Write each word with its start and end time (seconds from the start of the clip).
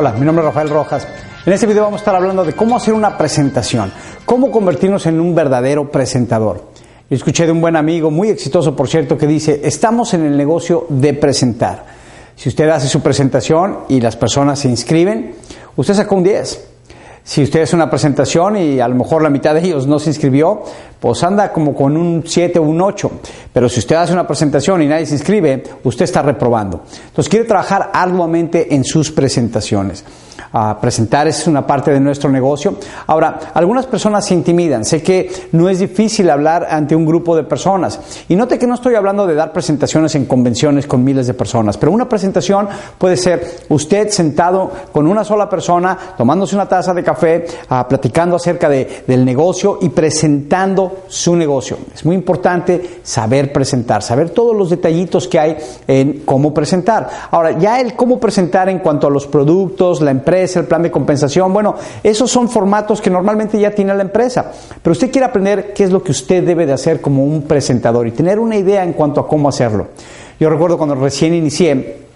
Hola, 0.00 0.12
mi 0.12 0.24
nombre 0.24 0.44
es 0.44 0.54
Rafael 0.54 0.68
Rojas. 0.68 1.08
En 1.44 1.52
este 1.52 1.66
video 1.66 1.82
vamos 1.82 1.98
a 1.98 2.02
estar 2.02 2.14
hablando 2.14 2.44
de 2.44 2.52
cómo 2.52 2.76
hacer 2.76 2.94
una 2.94 3.18
presentación, 3.18 3.90
cómo 4.24 4.48
convertirnos 4.48 5.04
en 5.06 5.18
un 5.18 5.34
verdadero 5.34 5.90
presentador. 5.90 6.66
Yo 7.10 7.16
escuché 7.16 7.46
de 7.46 7.50
un 7.50 7.60
buen 7.60 7.74
amigo, 7.74 8.08
muy 8.08 8.28
exitoso 8.28 8.76
por 8.76 8.86
cierto, 8.86 9.18
que 9.18 9.26
dice, 9.26 9.60
estamos 9.64 10.14
en 10.14 10.24
el 10.24 10.36
negocio 10.36 10.86
de 10.88 11.14
presentar. 11.14 11.84
Si 12.36 12.48
usted 12.48 12.68
hace 12.68 12.86
su 12.86 13.00
presentación 13.00 13.80
y 13.88 14.00
las 14.00 14.14
personas 14.14 14.60
se 14.60 14.68
inscriben, 14.68 15.34
usted 15.74 15.94
saca 15.94 16.14
un 16.14 16.22
10. 16.22 16.68
Si 17.28 17.42
usted 17.42 17.60
hace 17.60 17.76
una 17.76 17.90
presentación 17.90 18.56
y 18.56 18.80
a 18.80 18.88
lo 18.88 18.94
mejor 18.94 19.20
la 19.20 19.28
mitad 19.28 19.52
de 19.52 19.60
ellos 19.60 19.86
no 19.86 19.98
se 19.98 20.08
inscribió, 20.08 20.62
pues 20.98 21.22
anda 21.22 21.52
como 21.52 21.74
con 21.74 21.94
un 21.94 22.22
7 22.26 22.58
o 22.58 22.62
un 22.62 22.80
8. 22.80 23.10
Pero 23.52 23.68
si 23.68 23.80
usted 23.80 23.96
hace 23.96 24.14
una 24.14 24.26
presentación 24.26 24.80
y 24.80 24.86
nadie 24.86 25.04
se 25.04 25.12
inscribe, 25.12 25.62
usted 25.84 26.06
está 26.06 26.22
reprobando. 26.22 26.84
Entonces 27.08 27.28
quiere 27.28 27.44
trabajar 27.44 27.90
arduamente 27.92 28.74
en 28.74 28.82
sus 28.82 29.12
presentaciones. 29.12 30.06
Ah, 30.52 30.78
presentar 30.80 31.28
es 31.28 31.46
una 31.46 31.66
parte 31.66 31.90
de 31.90 32.00
nuestro 32.00 32.30
negocio. 32.30 32.76
Ahora, 33.06 33.38
algunas 33.54 33.86
personas 33.86 34.26
se 34.26 34.34
intimidan. 34.34 34.84
Sé 34.84 35.02
que 35.02 35.30
no 35.52 35.68
es 35.68 35.78
difícil 35.78 36.30
hablar 36.30 36.66
ante 36.70 36.96
un 36.96 37.04
grupo 37.04 37.36
de 37.36 37.44
personas. 37.44 38.00
Y 38.28 38.36
note 38.36 38.58
que 38.58 38.66
no 38.66 38.74
estoy 38.74 38.94
hablando 38.94 39.26
de 39.26 39.34
dar 39.34 39.52
presentaciones 39.52 40.14
en 40.14 40.26
convenciones 40.26 40.86
con 40.86 41.04
miles 41.04 41.26
de 41.26 41.34
personas, 41.34 41.76
pero 41.76 41.92
una 41.92 42.08
presentación 42.08 42.68
puede 42.96 43.16
ser 43.16 43.64
usted 43.68 44.08
sentado 44.08 44.70
con 44.92 45.06
una 45.06 45.24
sola 45.24 45.48
persona, 45.48 45.96
tomándose 46.16 46.54
una 46.54 46.68
taza 46.68 46.94
de 46.94 47.02
café, 47.02 47.46
ah, 47.68 47.86
platicando 47.88 48.36
acerca 48.36 48.68
de, 48.68 49.04
del 49.06 49.24
negocio 49.24 49.78
y 49.80 49.90
presentando 49.90 51.04
su 51.08 51.36
negocio. 51.36 51.78
Es 51.94 52.04
muy 52.04 52.14
importante 52.14 53.00
saber 53.02 53.52
presentar, 53.52 54.02
saber 54.02 54.30
todos 54.30 54.56
los 54.56 54.70
detallitos 54.70 55.28
que 55.28 55.38
hay 55.38 55.56
en 55.86 56.20
cómo 56.24 56.54
presentar. 56.54 57.08
Ahora, 57.30 57.58
ya 57.58 57.80
el 57.80 57.94
cómo 57.94 58.18
presentar 58.18 58.68
en 58.68 58.78
cuanto 58.78 59.06
a 59.06 59.10
los 59.10 59.26
productos, 59.26 60.00
la 60.00 60.10
empresa, 60.10 60.27
el 60.36 60.66
plan 60.66 60.82
de 60.82 60.90
compensación. 60.90 61.52
Bueno, 61.52 61.74
esos 62.02 62.30
son 62.30 62.48
formatos 62.48 63.00
que 63.00 63.10
normalmente 63.10 63.58
ya 63.58 63.70
tiene 63.70 63.94
la 63.94 64.02
empresa. 64.02 64.52
Pero 64.82 64.92
usted 64.92 65.10
quiere 65.10 65.26
aprender 65.26 65.72
qué 65.72 65.84
es 65.84 65.90
lo 65.90 66.02
que 66.02 66.12
usted 66.12 66.44
debe 66.44 66.66
de 66.66 66.72
hacer 66.72 67.00
como 67.00 67.24
un 67.24 67.42
presentador 67.42 68.06
y 68.06 68.12
tener 68.12 68.38
una 68.38 68.56
idea 68.56 68.84
en 68.84 68.92
cuanto 68.92 69.20
a 69.20 69.28
cómo 69.28 69.48
hacerlo. 69.48 69.88
Yo 70.38 70.50
recuerdo 70.50 70.76
cuando 70.76 70.94
recién 70.94 71.34
inicié, 71.34 72.07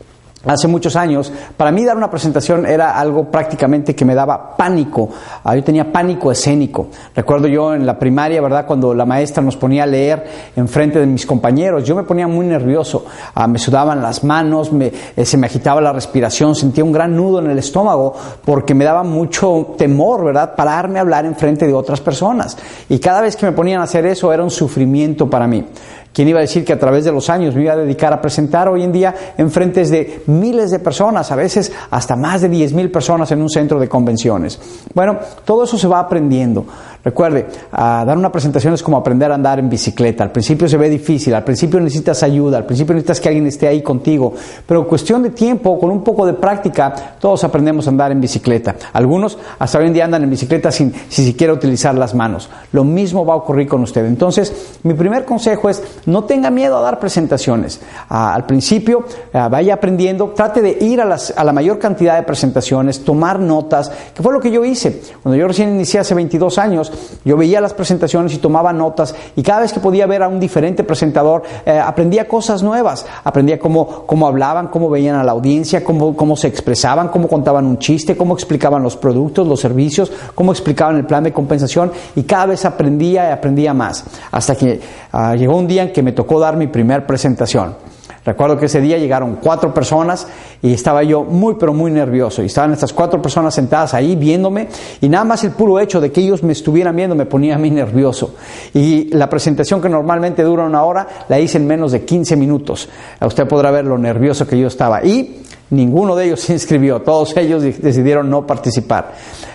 Hace 0.45 0.67
muchos 0.67 0.97
años, 0.97 1.33
para 1.57 1.70
mí 1.70 1.85
dar 1.85 1.97
una 1.97 2.11
presentación 2.11 2.67
era 2.67 2.98
algo 2.98 3.30
prácticamente 3.30 3.95
que 3.95 4.05
me 4.05 4.13
daba 4.13 4.57
pánico. 4.57 5.08
Ah, 5.45 5.55
yo 5.55 5.63
tenía 5.63 5.92
pánico 5.92 6.33
escénico. 6.33 6.89
Recuerdo 7.14 7.47
yo 7.47 7.75
en 7.75 7.86
la 7.86 7.97
primaria, 7.97 8.42
¿verdad? 8.42 8.67
Cuando 8.67 8.92
la 8.92 9.05
maestra 9.05 9.41
nos 9.41 9.57
ponía 9.57 9.85
a 9.85 9.86
leer 9.86 10.25
en 10.57 10.67
frente 10.67 10.98
de 10.98 11.07
mis 11.07 11.27
compañeros, 11.27 11.85
yo 11.85 11.95
me 11.95 12.02
ponía 12.02 12.27
muy 12.27 12.45
nervioso. 12.45 13.05
Ah, 13.36 13.47
me 13.47 13.61
sudaban 13.61 14.02
las 14.02 14.25
manos, 14.25 14.73
me, 14.73 14.92
eh, 15.17 15.25
se 15.25 15.36
me 15.36 15.47
agitaba 15.47 15.81
la 15.81 15.92
respiración, 15.92 16.57
sentía 16.57 16.83
un 16.83 16.91
gran 16.91 17.14
nudo 17.14 17.39
en 17.39 17.48
el 17.48 17.58
estómago 17.58 18.13
porque 18.45 18.75
me 18.75 18.85
daba 18.85 19.05
mucho 19.05 19.75
temor, 19.79 20.25
¿verdad? 20.25 20.57
Pararme 20.57 20.98
a 20.98 21.02
hablar 21.02 21.25
en 21.25 21.36
frente 21.36 21.69
de 21.69 21.73
otras 21.73 22.01
personas. 22.01 22.58
Y 22.89 22.98
cada 22.98 23.20
vez 23.20 23.36
que 23.36 23.47
me 23.47 23.52
ponían 23.52 23.81
a 23.81 23.85
hacer 23.85 24.07
eso 24.07 24.33
era 24.33 24.42
un 24.42 24.51
sufrimiento 24.51 25.31
para 25.31 25.47
mí. 25.47 25.64
¿Quién 26.12 26.28
iba 26.28 26.39
a 26.39 26.42
decir 26.42 26.64
que 26.64 26.74
a 26.74 26.78
través 26.78 27.05
de 27.05 27.12
los 27.12 27.30
años 27.30 27.55
me 27.55 27.62
iba 27.62 27.73
a 27.73 27.77
dedicar 27.77 28.12
a 28.12 28.20
presentar 28.20 28.68
hoy 28.68 28.83
en 28.83 28.92
día 28.92 29.14
en 29.39 29.50
frentes 29.50 29.90
de 29.90 30.23
miles 30.27 30.70
de 30.70 30.78
personas, 30.78 31.30
a 31.33 31.36
veces 31.36 31.73
hasta 31.90 32.17
más 32.17 32.42
de 32.42 32.50
10 32.50 32.74
mil 32.74 32.90
personas 32.90 33.33
en 33.33 33.40
un 33.40 33.48
centro 33.48 33.80
de 33.80 33.89
convenciones? 33.89 34.61
Bueno, 34.95 35.18
todo 35.45 35.64
eso 35.64 35.78
se 35.78 35.89
va 35.89 36.01
aprendiendo. 36.01 36.67
Recuerde, 37.05 37.46
dar 37.73 38.17
una 38.17 38.30
presentación 38.30 38.74
es 38.74 38.83
como 38.83 38.96
aprender 38.96 39.33
a 39.33 39.35
andar 39.35 39.58
en 39.58 39.68
bicicleta. 39.68 40.23
Al 40.23 40.30
principio 40.30 40.68
se 40.68 40.77
ve 40.77 40.89
difícil, 40.89 41.35
al 41.35 41.42
principio 41.42 41.80
necesitas 41.80 42.23
ayuda, 42.23 42.58
al 42.58 42.64
principio 42.67 42.95
necesitas 42.95 43.20
que 43.20 43.29
alguien 43.29 43.46
esté 43.48 43.67
ahí 43.67 43.83
contigo, 43.83 44.35
pero 44.67 44.86
cuestión 44.86 45.23
de 45.23 45.30
tiempo, 45.30 45.79
con 45.80 45.90
un 45.90 46.05
poco 46.05 46.24
de 46.24 46.35
práctica, 46.35 46.95
todos 47.18 47.42
aprendemos 47.42 47.86
a 47.86 47.90
andar 47.90 48.13
en 48.13 48.20
bicicleta. 48.20 48.77
Algunos 48.92 49.36
hasta 49.58 49.79
hoy 49.79 49.86
en 49.86 49.95
día 49.95 50.05
andan 50.05 50.23
en 50.23 50.30
bicicleta 50.30 50.70
sin, 50.70 50.92
sin 51.08 51.24
siquiera 51.24 51.52
utilizar 51.52 51.95
las 51.96 52.14
manos. 52.14 52.48
Lo 52.70 52.85
mismo 52.85 53.27
va 53.27 53.34
a 53.34 53.39
ocurrir 53.39 53.67
con 53.67 53.83
usted. 53.83 54.05
Entonces, 54.07 54.79
mi 54.84 54.95
primer 54.95 55.24
consejo 55.24 55.69
es 55.69 55.83
no 56.07 56.24
tenga 56.24 56.51
miedo 56.51 56.79
a 56.79 56.83
dar 56.83 57.01
presentaciones. 57.01 57.80
Ah, 58.08 58.33
al 58.34 58.46
principio, 58.46 59.05
ah, 59.33 59.48
vaya 59.48 59.74
aprendiendo, 59.74 60.33
trate 60.36 60.63
de 60.63 60.79
ir 60.80 61.01
a, 61.01 61.05
las, 61.05 61.34
a, 61.36 61.42
la 61.42 61.52
mayor 61.52 61.79
cantidad 61.79 62.17
de 62.17 62.23
presentaciones, 62.23 63.05
tomar 63.05 63.40
notas, 63.40 63.90
que 64.14 64.23
fue 64.23 64.33
lo 64.33 64.40
que 64.40 64.51
yo 64.51 64.64
hice. 64.64 65.02
Cuando 65.23 65.36
yo 65.36 65.48
recién 65.48 65.70
inicié 65.70 66.01
hace 66.01 66.14
22 66.14 66.58
años, 66.58 66.92
yo 67.25 67.36
veía 67.36 67.61
las 67.61 67.75
presentaciones 67.75 68.35
y 68.35 68.39
tomaba 68.39 68.73
notas, 68.73 69.14
y 69.36 69.42
cada 69.42 69.61
vez 69.61 69.73
que 69.73 69.80
podía 69.80 70.07
ver 70.07 70.23
a 70.23 70.29
un 70.29 70.41
diferente 70.41 70.85
presentador, 70.85 71.42
eh, 71.64 71.79
aprendía 71.79 72.29
cosas 72.29 72.63
nuevas, 72.63 73.07
aprendía 73.25 73.58
cómo, 73.58 74.05
cómo 74.07 74.27
hablaban, 74.27 74.69
cómo 74.69 74.91
veían 74.91 75.17
a 75.17 75.25
la 75.25 75.33
audiencia, 75.33 75.85
cómo, 75.85 76.17
cómo 76.17 76.36
se 76.36 76.48
expresaban, 76.48 77.08
cómo 77.08 77.29
contaban 77.29 77.67
un 77.67 77.79
chiste, 77.79 78.17
cómo 78.17 78.35
explicaban 78.35 78.83
los 78.83 78.97
productos, 78.97 79.47
los 79.47 79.61
servicios, 79.61 80.13
cómo 80.35 80.52
explicaban 80.52 80.97
el 80.97 81.07
plan 81.07 81.25
de 81.25 81.33
compensación, 81.33 81.92
y 82.17 82.23
cada 82.25 82.47
vez 82.47 82.64
aprendía 82.64 83.29
y 83.29 83.33
aprendía 83.33 83.75
más, 83.75 84.05
hasta 84.31 84.55
que 84.55 84.81
ah, 85.13 85.35
llegó 85.35 85.57
un 85.57 85.67
día 85.67 85.83
en 85.83 85.92
que 85.92 86.02
me 86.02 86.13
tocó 86.13 86.41
dar 86.41 86.57
mi 86.57 86.67
primer 86.67 87.07
presentación. 87.07 87.92
Recuerdo 88.24 88.56
que 88.56 88.66
ese 88.66 88.80
día 88.80 88.98
llegaron 88.98 89.38
cuatro 89.42 89.74
personas 89.74 90.28
y 90.62 90.72
estaba 90.72 91.02
yo 91.02 91.24
muy 91.24 91.55
pero 91.55 91.74
muy 91.74 91.90
nervioso 91.90 92.42
y 92.42 92.46
estaban 92.46 92.72
estas 92.72 92.92
cuatro 92.92 93.20
personas 93.20 93.55
sentadas 93.55 93.94
ahí 93.94 94.14
viéndome 94.14 94.68
y 95.00 95.08
nada 95.08 95.24
más 95.24 95.42
el 95.42 95.50
puro 95.50 95.80
hecho 95.80 96.00
de 96.00 96.12
que 96.12 96.20
ellos 96.20 96.42
me 96.44 96.52
estuvieran 96.52 96.94
viendo 96.94 97.16
me 97.16 97.27
ponía 97.27 97.56
a 97.56 97.58
mí 97.58 97.70
nervioso. 97.70 98.36
Y 98.74 99.08
la 99.14 99.28
presentación 99.28 99.80
que 99.80 99.88
normalmente 99.88 100.42
dura 100.44 100.64
una 100.64 100.84
hora 100.84 101.08
la 101.28 101.40
hice 101.40 101.58
en 101.58 101.66
menos 101.66 101.92
de 101.92 102.05
15 102.05 102.36
minutos. 102.36 102.88
Usted 103.20 103.48
podrá 103.48 103.70
ver 103.70 103.86
lo 103.86 103.98
nervioso 103.98 104.46
que 104.46 104.58
yo 104.58 104.68
estaba. 104.68 105.04
Y 105.04 105.42
Ninguno 105.72 106.14
de 106.14 106.27
ellos 106.27 106.40
se 106.40 106.52
inscribió, 106.52 107.00
todos 107.00 107.34
ellos 107.34 107.62
decidieron 107.62 108.28
no 108.28 108.46
participar. 108.46 109.12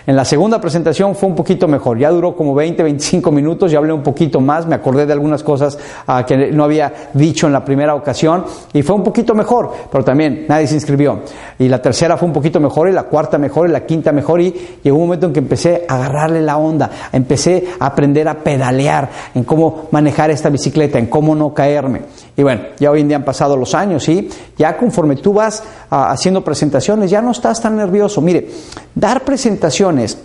En 0.07 0.16
la 0.16 0.25
segunda 0.25 0.59
presentación 0.59 1.16
fue 1.16 1.29
un 1.29 1.35
poquito 1.35 1.67
mejor, 1.67 2.00
ya 2.00 2.09
duró 2.09 2.33
como 2.33 2.55
20, 2.55 2.81
25 2.81 3.29
minutos, 3.29 3.69
ya 3.69 3.78
hablé 3.78 3.94
un 3.94 4.01
poquito 4.01 4.39
más, 4.39 4.66
me 4.66 4.73
acordé 4.73 5.05
de 5.05 5.13
algunas 5.13 5.44
cosas 5.44 5.78
uh, 6.07 6.25
que 6.25 6.50
no 6.51 6.63
había 6.63 6.91
dicho 7.13 7.45
en 7.45 7.53
la 7.53 7.63
primera 7.63 7.94
ocasión. 7.94 8.45
Y 8.72 8.83
fue 8.83 8.95
un 8.95 9.03
poquito 9.03 9.35
mejor, 9.35 9.69
pero 9.91 10.03
también 10.03 10.45
nadie 10.47 10.66
se 10.66 10.75
inscribió. 10.75 11.19
Y 11.59 11.67
la 11.67 11.81
tercera 11.81 12.17
fue 12.17 12.25
un 12.25 12.34
poquito 12.34 12.59
mejor 12.59 12.89
y 12.89 12.94
la 12.94 13.03
cuarta 13.03 13.38
mejor 13.38 13.69
y 13.69 13.72
la 13.73 13.85
quinta 13.85 14.11
mejor. 14.11 14.41
Y 14.41 14.79
llegó 14.81 14.97
un 14.97 15.03
momento 15.03 15.28
en 15.28 15.34
que 15.34 15.39
empecé 15.39 15.85
a 15.88 15.95
agarrarle 15.95 16.41
la 16.41 16.57
onda, 16.57 16.89
empecé 17.11 17.67
a 17.78 17.88
aprender 17.88 18.28
a 18.29 18.35
pedalear, 18.35 19.09
en 19.35 19.43
cómo 19.43 19.87
manejar 19.91 20.31
esta 20.31 20.49
bicicleta, 20.49 20.97
en 20.97 21.08
cómo 21.08 21.35
no 21.35 21.53
caerme. 21.53 22.03
Y 22.37 22.43
bueno, 22.43 22.61
ya 22.79 22.91
hoy 22.91 23.02
en 23.02 23.09
día 23.09 23.17
han 23.17 23.25
pasado 23.25 23.58
los 23.58 23.75
años 23.75 24.08
y 24.08 24.29
ya 24.58 24.78
conforme 24.78 25.17
tú 25.17 25.34
vas 25.34 25.63
uh, 25.91 25.96
haciendo 26.12 26.44
presentaciones, 26.44 27.09
ya 27.12 27.22
no 27.22 27.32
estás 27.32 27.62
tan 27.62 27.76
nervioso. 27.76 28.22
Mire, 28.22 28.50
dar 28.96 29.24
presentaciones 29.24 30.18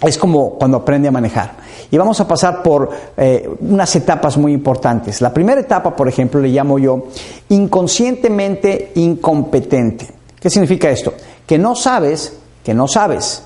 es 0.00 0.18
como 0.18 0.54
cuando 0.54 0.78
aprende 0.78 1.08
a 1.08 1.12
manejar. 1.12 1.56
Y 1.90 1.96
vamos 1.96 2.20
a 2.20 2.26
pasar 2.26 2.62
por 2.62 2.90
eh, 3.16 3.48
unas 3.60 3.94
etapas 3.96 4.36
muy 4.36 4.52
importantes. 4.52 5.20
La 5.20 5.32
primera 5.32 5.60
etapa, 5.60 5.94
por 5.94 6.08
ejemplo, 6.08 6.40
le 6.40 6.48
llamo 6.48 6.78
yo 6.78 7.06
inconscientemente 7.48 8.92
incompetente. 8.96 10.08
¿Qué 10.38 10.50
significa 10.50 10.90
esto? 10.90 11.14
Que 11.46 11.58
no 11.58 11.74
sabes 11.74 12.32
que 12.64 12.74
no 12.74 12.88
sabes. 12.88 13.44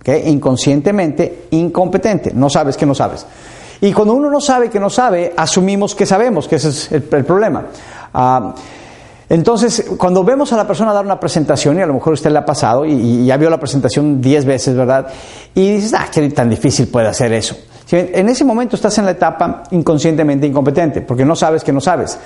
¿okay? 0.00 0.28
Inconscientemente 0.30 1.48
incompetente. 1.50 2.32
No 2.34 2.48
sabes 2.48 2.76
que 2.76 2.86
no 2.86 2.94
sabes. 2.94 3.26
Y 3.82 3.92
cuando 3.92 4.14
uno 4.14 4.30
no 4.30 4.40
sabe 4.40 4.70
que 4.70 4.80
no 4.80 4.88
sabe, 4.88 5.34
asumimos 5.36 5.94
que 5.94 6.06
sabemos, 6.06 6.48
que 6.48 6.56
ese 6.56 6.68
es 6.68 6.92
el, 6.92 7.02
problema. 7.02 7.66
Uh, 8.14 8.52
entonces, 9.32 9.86
cuando 9.96 10.22
vemos 10.24 10.52
a 10.52 10.58
la 10.58 10.66
persona 10.66 10.92
dar 10.92 11.06
una 11.06 11.18
presentación, 11.18 11.78
y 11.78 11.80
a 11.80 11.86
lo 11.86 11.94
mejor 11.94 12.12
usted 12.12 12.30
le 12.30 12.36
ha 12.36 12.44
pasado, 12.44 12.84
y, 12.84 12.92
y 12.92 13.24
ya 13.24 13.38
vio 13.38 13.48
la 13.48 13.58
presentación 13.58 14.20
diez 14.20 14.44
veces, 14.44 14.76
¿verdad? 14.76 15.06
Y 15.54 15.76
dices, 15.76 15.94
ah, 15.94 16.06
qué 16.12 16.28
tan 16.28 16.50
difícil 16.50 16.88
puede 16.88 17.08
hacer 17.08 17.32
eso. 17.32 17.56
En 17.90 18.28
ese 18.28 18.44
momento 18.44 18.76
estás 18.76 18.98
en 18.98 19.06
la 19.06 19.12
etapa 19.12 19.62
inconscientemente 19.70 20.46
incompetente, 20.46 21.00
porque 21.00 21.24
no 21.24 21.34
sabes 21.34 21.64
que 21.64 21.72
no 21.72 21.80
sabes. 21.80 22.18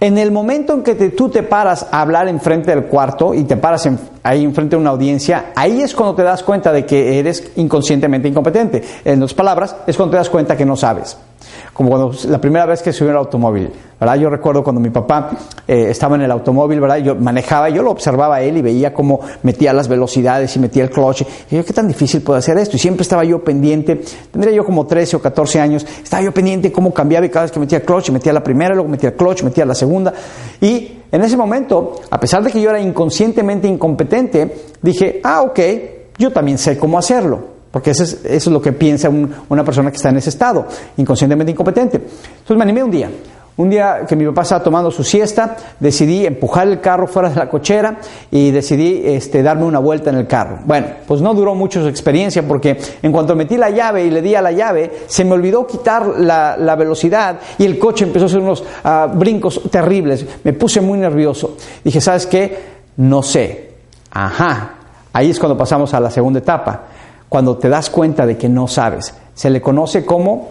En 0.00 0.18
el 0.18 0.32
momento 0.32 0.74
en 0.74 0.82
que 0.82 0.96
tú 1.10 1.28
te 1.28 1.44
paras 1.44 1.86
a 1.92 2.00
hablar 2.00 2.26
enfrente 2.26 2.72
del 2.72 2.86
cuarto 2.86 3.34
y 3.34 3.44
te 3.44 3.56
paras 3.56 3.88
ahí 4.24 4.42
enfrente 4.42 4.74
de 4.74 4.80
una 4.80 4.90
audiencia, 4.90 5.52
ahí 5.54 5.80
es 5.80 5.94
cuando 5.94 6.16
te 6.16 6.24
das 6.24 6.42
cuenta 6.42 6.72
de 6.72 6.84
que 6.84 7.20
eres 7.20 7.52
inconscientemente 7.54 8.26
incompetente. 8.26 8.82
En 9.04 9.22
otras 9.22 9.34
palabras, 9.34 9.76
es 9.86 9.96
cuando 9.96 10.10
te 10.10 10.16
das 10.16 10.28
cuenta 10.28 10.56
que 10.56 10.64
no 10.64 10.74
sabes 10.74 11.16
como 11.72 11.90
cuando 11.90 12.12
la 12.28 12.40
primera 12.40 12.66
vez 12.66 12.82
que 12.82 12.92
subí 12.92 13.10
al 13.10 13.16
automóvil, 13.16 13.70
¿verdad? 13.98 14.16
Yo 14.16 14.30
recuerdo 14.30 14.62
cuando 14.62 14.80
mi 14.80 14.90
papá 14.90 15.30
eh, 15.66 15.86
estaba 15.90 16.16
en 16.16 16.22
el 16.22 16.30
automóvil, 16.30 16.80
¿verdad? 16.80 16.98
Yo 16.98 17.14
manejaba, 17.14 17.68
yo 17.68 17.82
lo 17.82 17.90
observaba 17.90 18.40
él 18.40 18.56
y 18.56 18.62
veía 18.62 18.92
cómo 18.92 19.20
metía 19.42 19.72
las 19.72 19.88
velocidades 19.88 20.54
y 20.56 20.58
metía 20.58 20.84
el 20.84 20.90
clutch. 20.90 21.22
Y 21.50 21.56
yo, 21.56 21.64
¿qué 21.64 21.72
tan 21.72 21.88
difícil 21.88 22.22
puede 22.22 22.38
hacer 22.38 22.58
esto? 22.58 22.76
Y 22.76 22.78
siempre 22.78 23.02
estaba 23.02 23.24
yo 23.24 23.42
pendiente, 23.42 24.02
tendría 24.30 24.52
yo 24.52 24.64
como 24.64 24.86
13 24.86 25.16
o 25.16 25.20
14 25.20 25.60
años, 25.60 25.86
estaba 26.02 26.22
yo 26.22 26.32
pendiente 26.32 26.72
cómo 26.72 26.92
cambiaba 26.92 27.26
y 27.26 27.28
cada 27.28 27.44
vez 27.44 27.52
que 27.52 27.60
metía 27.60 27.78
el 27.78 27.84
clutch, 27.84 28.10
metía 28.10 28.32
la 28.32 28.42
primera, 28.42 28.74
luego 28.74 28.88
metía 28.88 29.10
el 29.10 29.16
clutch, 29.16 29.42
metía 29.42 29.64
la 29.64 29.74
segunda. 29.74 30.12
Y 30.60 30.98
en 31.10 31.22
ese 31.22 31.36
momento, 31.36 32.00
a 32.10 32.20
pesar 32.20 32.42
de 32.42 32.50
que 32.50 32.60
yo 32.60 32.70
era 32.70 32.80
inconscientemente 32.80 33.66
incompetente, 33.66 34.54
dije, 34.82 35.20
ah, 35.24 35.42
ok, 35.42 35.60
yo 36.18 36.32
también 36.32 36.58
sé 36.58 36.76
cómo 36.78 36.98
hacerlo. 36.98 37.57
Porque 37.70 37.90
eso 37.90 38.02
es, 38.02 38.46
lo 38.46 38.62
que 38.62 38.72
piensa 38.72 39.10
una 39.10 39.64
persona 39.64 39.90
que 39.90 39.96
está 39.96 40.08
en 40.08 40.16
ese 40.16 40.30
estado, 40.30 40.66
inconscientemente 40.96 41.52
incompetente. 41.52 41.98
Entonces 41.98 42.56
me 42.56 42.62
animé 42.62 42.82
un 42.82 42.90
día. 42.90 43.10
Un 43.58 43.68
día 43.68 44.06
que 44.08 44.14
mi 44.14 44.24
papá 44.24 44.42
estaba 44.42 44.62
tomando 44.62 44.88
su 44.88 45.02
siesta, 45.02 45.56
decidí 45.80 46.24
empujar 46.24 46.68
el 46.68 46.80
carro 46.80 47.08
fuera 47.08 47.28
de 47.28 47.34
la 47.34 47.50
cochera 47.50 47.98
y 48.30 48.52
decidí 48.52 49.02
este, 49.04 49.42
darme 49.42 49.64
una 49.64 49.80
vuelta 49.80 50.10
en 50.10 50.16
el 50.16 50.28
carro. 50.28 50.60
Bueno, 50.64 50.86
pues 51.08 51.20
no 51.20 51.34
duró 51.34 51.56
mucho 51.56 51.82
su 51.82 51.88
experiencia 51.88 52.46
porque 52.46 52.78
en 53.02 53.10
cuanto 53.10 53.34
metí 53.34 53.56
la 53.56 53.70
llave 53.70 54.04
y 54.04 54.10
le 54.10 54.22
di 54.22 54.36
a 54.36 54.42
la 54.42 54.52
llave, 54.52 55.00
se 55.08 55.24
me 55.24 55.32
olvidó 55.32 55.66
quitar 55.66 56.06
la, 56.20 56.76
velocidad 56.76 57.40
y 57.58 57.64
el 57.64 57.80
coche 57.80 58.04
empezó 58.04 58.26
a 58.26 58.28
hacer 58.28 58.38
unos 58.38 58.62
ah, 58.84 59.12
brincos 59.12 59.60
terribles. 59.68 60.24
Me 60.44 60.52
puse 60.52 60.80
muy 60.80 60.96
nervioso. 60.96 61.56
Dije, 61.82 62.00
¿sabes 62.00 62.26
qué? 62.26 62.56
No 62.98 63.24
sé. 63.24 63.72
Ajá. 64.12 64.74
Ahí 65.12 65.30
es 65.30 65.38
cuando 65.40 65.58
pasamos 65.58 65.92
a 65.94 65.98
la 65.98 66.12
segunda 66.12 66.38
etapa 66.38 66.82
cuando 67.28 67.58
te 67.58 67.68
das 67.68 67.90
cuenta 67.90 68.26
de 68.26 68.36
que 68.36 68.48
no 68.48 68.68
sabes. 68.68 69.14
Se 69.34 69.50
le 69.50 69.60
conoce 69.60 70.04
como 70.04 70.48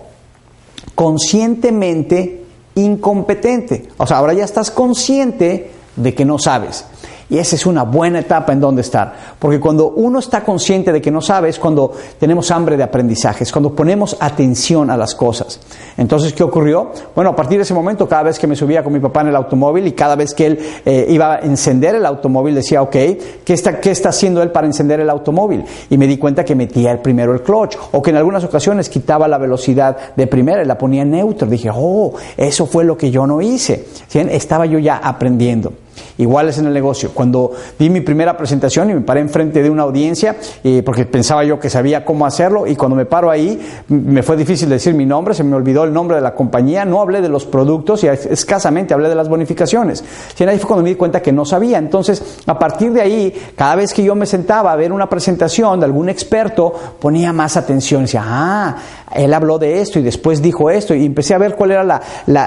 conscientemente 0.95 2.44
incompetente. 2.75 3.89
O 3.97 4.06
sea, 4.06 4.18
ahora 4.18 4.33
ya 4.33 4.45
estás 4.45 4.71
consciente 4.71 5.71
de 5.95 6.13
que 6.13 6.25
no 6.25 6.39
sabes. 6.39 6.85
Y 7.29 7.38
esa 7.38 7.56
es 7.56 7.65
una 7.65 7.83
buena 7.83 8.19
etapa 8.19 8.53
en 8.53 8.62
donde 8.62 8.81
estar. 8.81 9.13
Porque 9.38 9.59
cuando 9.59 9.89
uno 9.89 10.19
está 10.19 10.44
consciente 10.45 10.94
de 10.94 11.01
que 11.01 11.12
no 11.12 11.21
sabe 11.21 11.50
es 11.50 11.59
cuando 11.59 11.91
tenemos 12.18 12.50
hambre 12.51 12.77
de 12.77 12.83
aprendizaje, 12.83 13.44
es 13.44 13.51
cuando 13.51 13.75
ponemos 13.75 14.15
atención 14.19 14.89
a 14.89 14.95
las 14.95 15.13
cosas. 15.13 15.59
Entonces, 15.97 16.31
¿qué 16.31 16.44
ocurrió? 16.44 16.91
Bueno, 17.13 17.31
a 17.31 17.35
partir 17.35 17.57
de 17.57 17.63
ese 17.63 17.74
momento, 17.74 18.07
cada 18.07 18.24
vez 18.24 18.39
que 18.39 18.47
me 18.47 18.56
subía 18.56 18.81
con 18.81 18.94
mi 18.94 19.00
papá 19.00 19.21
en 19.21 19.27
el 19.27 19.35
automóvil 19.35 19.88
y 19.88 19.91
cada 19.91 20.15
vez 20.15 20.33
que 20.33 20.45
él 20.45 20.59
eh, 20.85 21.06
iba 21.09 21.35
a 21.35 21.39
encender 21.39 21.95
el 21.95 22.06
automóvil, 22.06 22.56
decía, 22.56 22.81
ok, 22.81 22.91
¿qué 22.91 23.53
está, 23.53 23.80
¿qué 23.81 23.91
está 23.91 24.09
haciendo 24.09 24.41
él 24.41 24.51
para 24.51 24.68
encender 24.68 25.01
el 25.01 25.09
automóvil? 25.09 25.65
Y 25.89 25.97
me 25.97 26.07
di 26.07 26.18
cuenta 26.18 26.45
que 26.45 26.56
metía 26.56 26.91
el 26.91 27.00
primero 27.00 27.33
el 27.33 27.41
clutch 27.41 27.75
o 27.91 28.01
que 28.01 28.12
en 28.12 28.15
algunas 28.15 28.45
ocasiones 28.45 28.88
quitaba 28.88 29.27
la 29.27 29.38
velocidad 29.38 29.97
de 30.15 30.27
primera 30.27 30.63
y 30.63 30.65
la 30.65 30.77
ponía 30.77 31.01
en 31.01 31.12
neutro. 31.12 31.47
Dije, 31.47 31.69
oh, 31.73 32.13
eso 32.38 32.65
fue 32.65 32.85
lo 32.85 32.97
que 32.97 33.12
yo 33.12 33.27
no 33.27 33.41
hice. 33.41 33.85
Estaba 34.13 34.65
yo 34.65 34.80
ya 34.80 34.97
aprendiendo. 34.97 35.73
Igual 36.17 36.49
es 36.49 36.57
en 36.57 36.65
el 36.65 36.73
negocio. 36.73 37.11
Cuando 37.13 37.51
di 37.77 37.89
mi 37.89 38.01
primera 38.01 38.35
presentación 38.35 38.89
y 38.89 38.93
me 38.93 39.01
paré 39.01 39.21
enfrente 39.21 39.61
de 39.61 39.69
una 39.69 39.83
audiencia, 39.83 40.35
eh, 40.63 40.81
porque 40.83 41.05
pensaba 41.05 41.43
yo 41.43 41.59
que 41.59 41.69
sabía 41.69 42.03
cómo 42.03 42.25
hacerlo, 42.25 42.65
y 42.65 42.75
cuando 42.75 42.95
me 42.95 43.05
paro 43.05 43.29
ahí, 43.29 43.59
me 43.87 44.23
fue 44.23 44.35
difícil 44.35 44.69
decir 44.69 44.93
mi 44.93 45.05
nombre, 45.05 45.33
se 45.33 45.43
me 45.43 45.55
olvidó 45.55 45.83
el 45.83 45.93
nombre 45.93 46.15
de 46.15 46.21
la 46.21 46.33
compañía, 46.33 46.85
no 46.85 47.01
hablé 47.01 47.21
de 47.21 47.29
los 47.29 47.45
productos 47.45 48.03
y 48.03 48.07
escasamente 48.07 48.93
hablé 48.93 49.09
de 49.09 49.15
las 49.15 49.29
bonificaciones. 49.29 50.03
Y 50.37 50.43
ahí 50.43 50.57
fue 50.57 50.67
cuando 50.67 50.83
me 50.83 50.89
di 50.89 50.95
cuenta 50.95 51.21
que 51.21 51.31
no 51.31 51.45
sabía. 51.45 51.77
Entonces, 51.77 52.39
a 52.45 52.57
partir 52.57 52.91
de 52.91 53.01
ahí, 53.01 53.33
cada 53.55 53.75
vez 53.75 53.93
que 53.93 54.03
yo 54.03 54.15
me 54.15 54.25
sentaba 54.25 54.71
a 54.71 54.75
ver 54.75 54.91
una 54.91 55.09
presentación 55.09 55.79
de 55.79 55.85
algún 55.85 56.09
experto, 56.09 56.73
ponía 56.99 57.33
más 57.33 57.57
atención. 57.57 58.03
Decía, 58.03 58.23
ah, 58.25 58.77
él 59.13 59.33
habló 59.33 59.59
de 59.59 59.81
esto 59.81 59.99
y 59.99 60.03
después 60.03 60.41
dijo 60.41 60.69
esto, 60.69 60.95
y 60.95 61.05
empecé 61.05 61.33
a 61.33 61.37
ver 61.37 61.55
cuál 61.55 61.71
era 61.71 62.01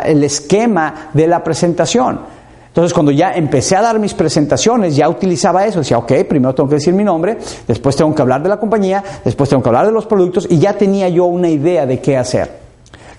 el 0.04 0.24
esquema 0.24 1.10
de 1.12 1.26
la 1.26 1.44
presentación. 1.44 2.39
Entonces, 2.70 2.94
cuando 2.94 3.10
ya 3.10 3.32
empecé 3.32 3.74
a 3.74 3.82
dar 3.82 3.98
mis 3.98 4.14
presentaciones, 4.14 4.94
ya 4.94 5.08
utilizaba 5.08 5.66
eso. 5.66 5.80
Decía, 5.80 5.98
ok, 5.98 6.12
primero 6.28 6.54
tengo 6.54 6.68
que 6.68 6.76
decir 6.76 6.94
mi 6.94 7.02
nombre, 7.02 7.36
después 7.66 7.96
tengo 7.96 8.14
que 8.14 8.22
hablar 8.22 8.44
de 8.44 8.48
la 8.48 8.58
compañía, 8.58 9.02
después 9.24 9.50
tengo 9.50 9.60
que 9.60 9.68
hablar 9.70 9.86
de 9.86 9.92
los 9.92 10.06
productos 10.06 10.46
y 10.48 10.58
ya 10.58 10.74
tenía 10.74 11.08
yo 11.08 11.24
una 11.24 11.48
idea 11.48 11.84
de 11.84 12.00
qué 12.00 12.16
hacer. 12.16 12.60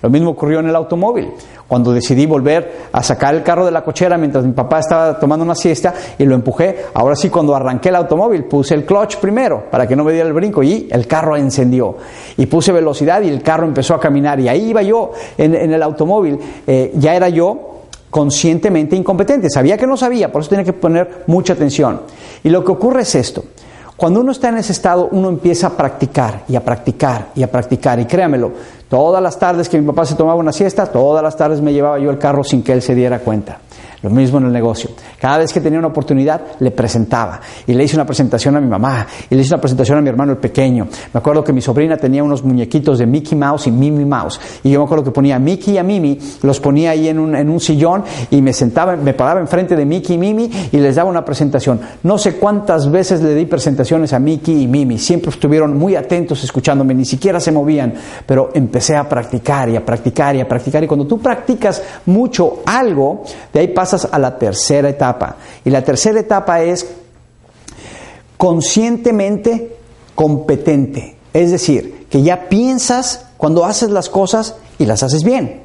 Lo 0.00 0.08
mismo 0.08 0.30
ocurrió 0.30 0.60
en 0.60 0.68
el 0.68 0.74
automóvil. 0.74 1.32
Cuando 1.68 1.92
decidí 1.92 2.26
volver 2.26 2.88
a 2.92 3.02
sacar 3.02 3.34
el 3.34 3.42
carro 3.42 3.64
de 3.64 3.70
la 3.70 3.84
cochera 3.84 4.18
mientras 4.18 4.44
mi 4.44 4.52
papá 4.52 4.80
estaba 4.80 5.18
tomando 5.18 5.44
una 5.44 5.54
siesta 5.54 5.94
y 6.18 6.24
lo 6.24 6.34
empujé, 6.34 6.86
ahora 6.94 7.14
sí 7.14 7.30
cuando 7.30 7.54
arranqué 7.54 7.90
el 7.90 7.96
automóvil 7.96 8.44
puse 8.44 8.74
el 8.74 8.84
clutch 8.84 9.16
primero 9.16 9.64
para 9.70 9.86
que 9.86 9.96
no 9.96 10.04
me 10.04 10.12
diera 10.12 10.26
el 10.26 10.34
brinco 10.34 10.62
y 10.62 10.88
el 10.90 11.06
carro 11.06 11.36
encendió. 11.36 11.96
Y 12.36 12.46
puse 12.46 12.72
velocidad 12.72 13.22
y 13.22 13.28
el 13.28 13.42
carro 13.42 13.66
empezó 13.66 13.94
a 13.94 14.00
caminar 14.00 14.40
y 14.40 14.48
ahí 14.48 14.70
iba 14.70 14.82
yo 14.82 15.12
en, 15.38 15.54
el 15.54 15.82
automóvil. 15.82 16.38
Eh, 16.66 16.92
ya 16.96 17.14
era 17.14 17.28
yo 17.28 17.81
conscientemente 18.12 18.94
incompetente. 18.94 19.48
Sabía 19.48 19.78
que 19.78 19.86
no 19.86 19.96
sabía, 19.96 20.30
por 20.30 20.42
eso 20.42 20.50
tenía 20.50 20.66
que 20.66 20.74
poner 20.74 21.24
mucha 21.28 21.54
atención. 21.54 22.02
Y 22.44 22.50
lo 22.50 22.62
que 22.62 22.70
ocurre 22.70 23.02
es 23.02 23.14
esto. 23.14 23.42
Cuando 23.96 24.20
uno 24.20 24.32
está 24.32 24.50
en 24.50 24.58
ese 24.58 24.72
estado, 24.72 25.08
uno 25.12 25.30
empieza 25.30 25.68
a 25.68 25.70
practicar 25.70 26.44
y 26.46 26.54
a 26.54 26.62
practicar 26.62 27.28
y 27.34 27.42
a 27.42 27.50
practicar. 27.50 27.98
Y 28.00 28.04
créamelo, 28.04 28.52
todas 28.90 29.22
las 29.22 29.38
tardes 29.38 29.66
que 29.66 29.80
mi 29.80 29.86
papá 29.86 30.04
se 30.04 30.14
tomaba 30.14 30.38
una 30.38 30.52
siesta, 30.52 30.86
todas 30.86 31.22
las 31.22 31.36
tardes 31.38 31.62
me 31.62 31.72
llevaba 31.72 31.98
yo 31.98 32.10
el 32.10 32.18
carro 32.18 32.44
sin 32.44 32.62
que 32.62 32.74
él 32.74 32.82
se 32.82 32.94
diera 32.94 33.20
cuenta. 33.20 33.58
Lo 34.02 34.10
mismo 34.10 34.38
en 34.38 34.46
el 34.46 34.52
negocio. 34.52 34.90
Cada 35.20 35.38
vez 35.38 35.52
que 35.52 35.60
tenía 35.60 35.78
una 35.78 35.88
oportunidad, 35.88 36.40
le 36.58 36.72
presentaba. 36.72 37.40
Y 37.66 37.74
le 37.74 37.84
hice 37.84 37.94
una 37.94 38.04
presentación 38.04 38.56
a 38.56 38.60
mi 38.60 38.66
mamá. 38.66 39.06
Y 39.30 39.34
le 39.34 39.42
hice 39.42 39.54
una 39.54 39.60
presentación 39.60 39.98
a 39.98 40.00
mi 40.00 40.08
hermano 40.08 40.32
el 40.32 40.38
pequeño. 40.38 40.88
Me 41.12 41.18
acuerdo 41.18 41.44
que 41.44 41.52
mi 41.52 41.60
sobrina 41.60 41.96
tenía 41.96 42.24
unos 42.24 42.42
muñequitos 42.42 42.98
de 42.98 43.06
Mickey 43.06 43.38
Mouse 43.38 43.68
y 43.68 43.70
Mimi 43.70 44.04
Mouse. 44.04 44.40
Y 44.64 44.70
yo 44.70 44.80
me 44.80 44.86
acuerdo 44.86 45.04
que 45.04 45.12
ponía 45.12 45.36
a 45.36 45.38
Mickey 45.38 45.74
y 45.74 45.78
a 45.78 45.84
Mimi, 45.84 46.18
los 46.42 46.58
ponía 46.58 46.90
ahí 46.90 47.08
en 47.08 47.18
un, 47.18 47.36
en 47.36 47.48
un 47.48 47.60
sillón 47.60 48.02
y 48.30 48.42
me 48.42 48.52
sentaba, 48.52 48.96
me 48.96 49.14
paraba 49.14 49.40
enfrente 49.40 49.76
de 49.76 49.84
Mickey 49.84 50.16
y 50.16 50.18
Mimi 50.18 50.50
y 50.72 50.78
les 50.78 50.96
daba 50.96 51.08
una 51.08 51.24
presentación. 51.24 51.80
No 52.02 52.18
sé 52.18 52.36
cuántas 52.36 52.90
veces 52.90 53.22
le 53.22 53.34
di 53.34 53.46
presentaciones 53.46 54.12
a 54.12 54.18
Mickey 54.18 54.62
y 54.62 54.66
Mimi. 54.66 54.98
Siempre 54.98 55.30
estuvieron 55.30 55.78
muy 55.78 55.94
atentos 55.94 56.42
escuchándome, 56.42 56.94
ni 56.94 57.04
siquiera 57.04 57.38
se 57.38 57.52
movían. 57.52 57.94
Pero 58.26 58.50
empecé 58.54 58.96
a 58.96 59.08
practicar 59.08 59.68
y 59.68 59.76
a 59.76 59.84
practicar 59.84 60.34
y 60.34 60.40
a 60.40 60.48
practicar. 60.48 60.82
Y 60.82 60.86
cuando 60.86 61.06
tú 61.06 61.20
practicas 61.20 61.82
mucho 62.06 62.62
algo, 62.66 63.22
de 63.52 63.60
ahí 63.60 63.68
pasa 63.68 64.08
a 64.10 64.18
la 64.18 64.38
tercera 64.38 64.88
etapa. 64.88 65.36
Y 65.64 65.70
la 65.70 65.82
tercera 65.82 66.18
etapa 66.18 66.62
es 66.62 66.86
conscientemente 68.36 69.76
competente. 70.14 71.16
Es 71.32 71.50
decir, 71.50 72.06
que 72.10 72.22
ya 72.22 72.48
piensas 72.48 73.26
cuando 73.36 73.64
haces 73.64 73.90
las 73.90 74.08
cosas 74.08 74.56
y 74.78 74.86
las 74.86 75.02
haces 75.02 75.24
bien. 75.24 75.62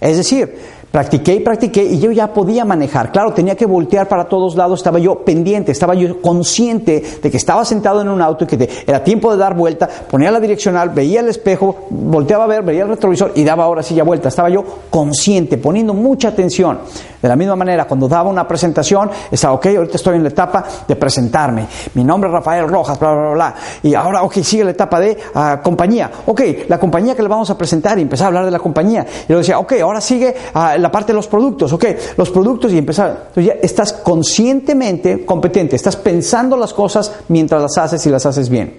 Es 0.00 0.16
decir, 0.16 0.58
Practiqué 0.92 1.36
y 1.36 1.40
practiqué 1.40 1.82
y 1.82 1.98
yo 1.98 2.10
ya 2.10 2.34
podía 2.34 2.66
manejar. 2.66 3.10
Claro, 3.12 3.32
tenía 3.32 3.56
que 3.56 3.64
voltear 3.64 4.06
para 4.08 4.24
todos 4.24 4.56
lados, 4.56 4.80
estaba 4.80 4.98
yo 4.98 5.24
pendiente, 5.24 5.72
estaba 5.72 5.94
yo 5.94 6.20
consciente 6.20 7.02
de 7.22 7.30
que 7.30 7.38
estaba 7.38 7.64
sentado 7.64 8.02
en 8.02 8.10
un 8.10 8.20
auto 8.20 8.44
y 8.44 8.46
que 8.46 8.68
era 8.86 9.02
tiempo 9.02 9.32
de 9.32 9.38
dar 9.38 9.56
vuelta, 9.56 9.88
ponía 10.10 10.30
la 10.30 10.38
direccional, 10.38 10.90
veía 10.90 11.20
el 11.20 11.28
espejo, 11.28 11.86
volteaba 11.88 12.44
a 12.44 12.46
ver, 12.46 12.62
veía 12.62 12.82
el 12.82 12.90
retrovisor 12.90 13.32
y 13.34 13.42
daba 13.42 13.64
ahora 13.64 13.82
sí 13.82 13.94
ya 13.94 14.04
vuelta. 14.04 14.28
Estaba 14.28 14.50
yo 14.50 14.62
consciente, 14.90 15.56
poniendo 15.56 15.94
mucha 15.94 16.28
atención. 16.28 16.80
De 17.22 17.28
la 17.28 17.36
misma 17.36 17.56
manera, 17.56 17.86
cuando 17.86 18.08
daba 18.08 18.28
una 18.28 18.46
presentación, 18.46 19.08
estaba, 19.30 19.54
ok, 19.54 19.66
ahorita 19.66 19.96
estoy 19.96 20.16
en 20.16 20.24
la 20.24 20.28
etapa 20.28 20.64
de 20.86 20.96
presentarme. 20.96 21.68
Mi 21.94 22.04
nombre 22.04 22.28
es 22.28 22.34
Rafael 22.34 22.68
Rojas, 22.68 22.98
bla, 22.98 23.14
bla, 23.14 23.30
bla. 23.30 23.54
Y 23.82 23.94
ahora, 23.94 24.24
ok, 24.24 24.34
sigue 24.42 24.64
la 24.64 24.72
etapa 24.72 24.98
de 25.00 25.16
ah, 25.34 25.60
compañía. 25.62 26.10
Ok, 26.26 26.42
la 26.68 26.78
compañía 26.78 27.14
que 27.14 27.22
le 27.22 27.28
vamos 27.28 27.48
a 27.48 27.56
presentar 27.56 27.98
y 27.98 28.02
empezar 28.02 28.26
a 28.26 28.28
hablar 28.28 28.44
de 28.44 28.50
la 28.50 28.58
compañía. 28.58 29.06
Y 29.28 29.32
yo 29.32 29.38
decía, 29.38 29.58
ok, 29.60 29.74
ahora 29.80 30.00
sigue 30.00 30.34
uh, 30.54 30.81
la 30.82 30.90
parte 30.90 31.12
de 31.12 31.16
los 31.16 31.28
productos, 31.28 31.72
ok, 31.72 31.84
los 32.16 32.30
productos 32.30 32.72
y 32.72 32.78
empezar. 32.78 33.26
Entonces 33.28 33.46
ya 33.46 33.60
estás 33.62 33.92
conscientemente 33.92 35.24
competente, 35.24 35.76
estás 35.76 35.96
pensando 35.96 36.56
las 36.56 36.74
cosas 36.74 37.12
mientras 37.28 37.62
las 37.62 37.78
haces 37.78 38.04
y 38.06 38.10
las 38.10 38.26
haces 38.26 38.48
bien. 38.48 38.76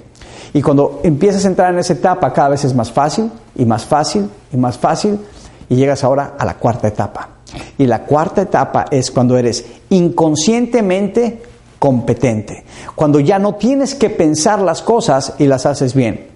Y 0.53 0.61
cuando 0.61 0.99
empiezas 1.03 1.45
a 1.45 1.47
entrar 1.47 1.73
en 1.73 1.79
esa 1.79 1.93
etapa, 1.93 2.31
cada 2.31 2.49
vez 2.49 2.63
es 2.63 2.75
más 2.75 2.91
fácil 2.91 3.31
y 3.55 3.65
más 3.65 3.85
fácil 3.85 4.29
y 4.51 4.57
más 4.57 4.77
fácil 4.77 5.19
y 5.69 5.75
llegas 5.75 6.03
ahora 6.03 6.33
a 6.37 6.45
la 6.45 6.55
cuarta 6.55 6.87
etapa. 6.87 7.29
Y 7.77 7.87
la 7.87 8.03
cuarta 8.03 8.43
etapa 8.43 8.85
es 8.91 9.09
cuando 9.09 9.37
eres 9.37 9.65
inconscientemente 9.89 11.41
competente, 11.79 12.63
cuando 12.95 13.19
ya 13.19 13.39
no 13.39 13.55
tienes 13.55 13.95
que 13.95 14.09
pensar 14.09 14.59
las 14.59 14.81
cosas 14.81 15.33
y 15.39 15.47
las 15.47 15.65
haces 15.65 15.93
bien. 15.93 16.27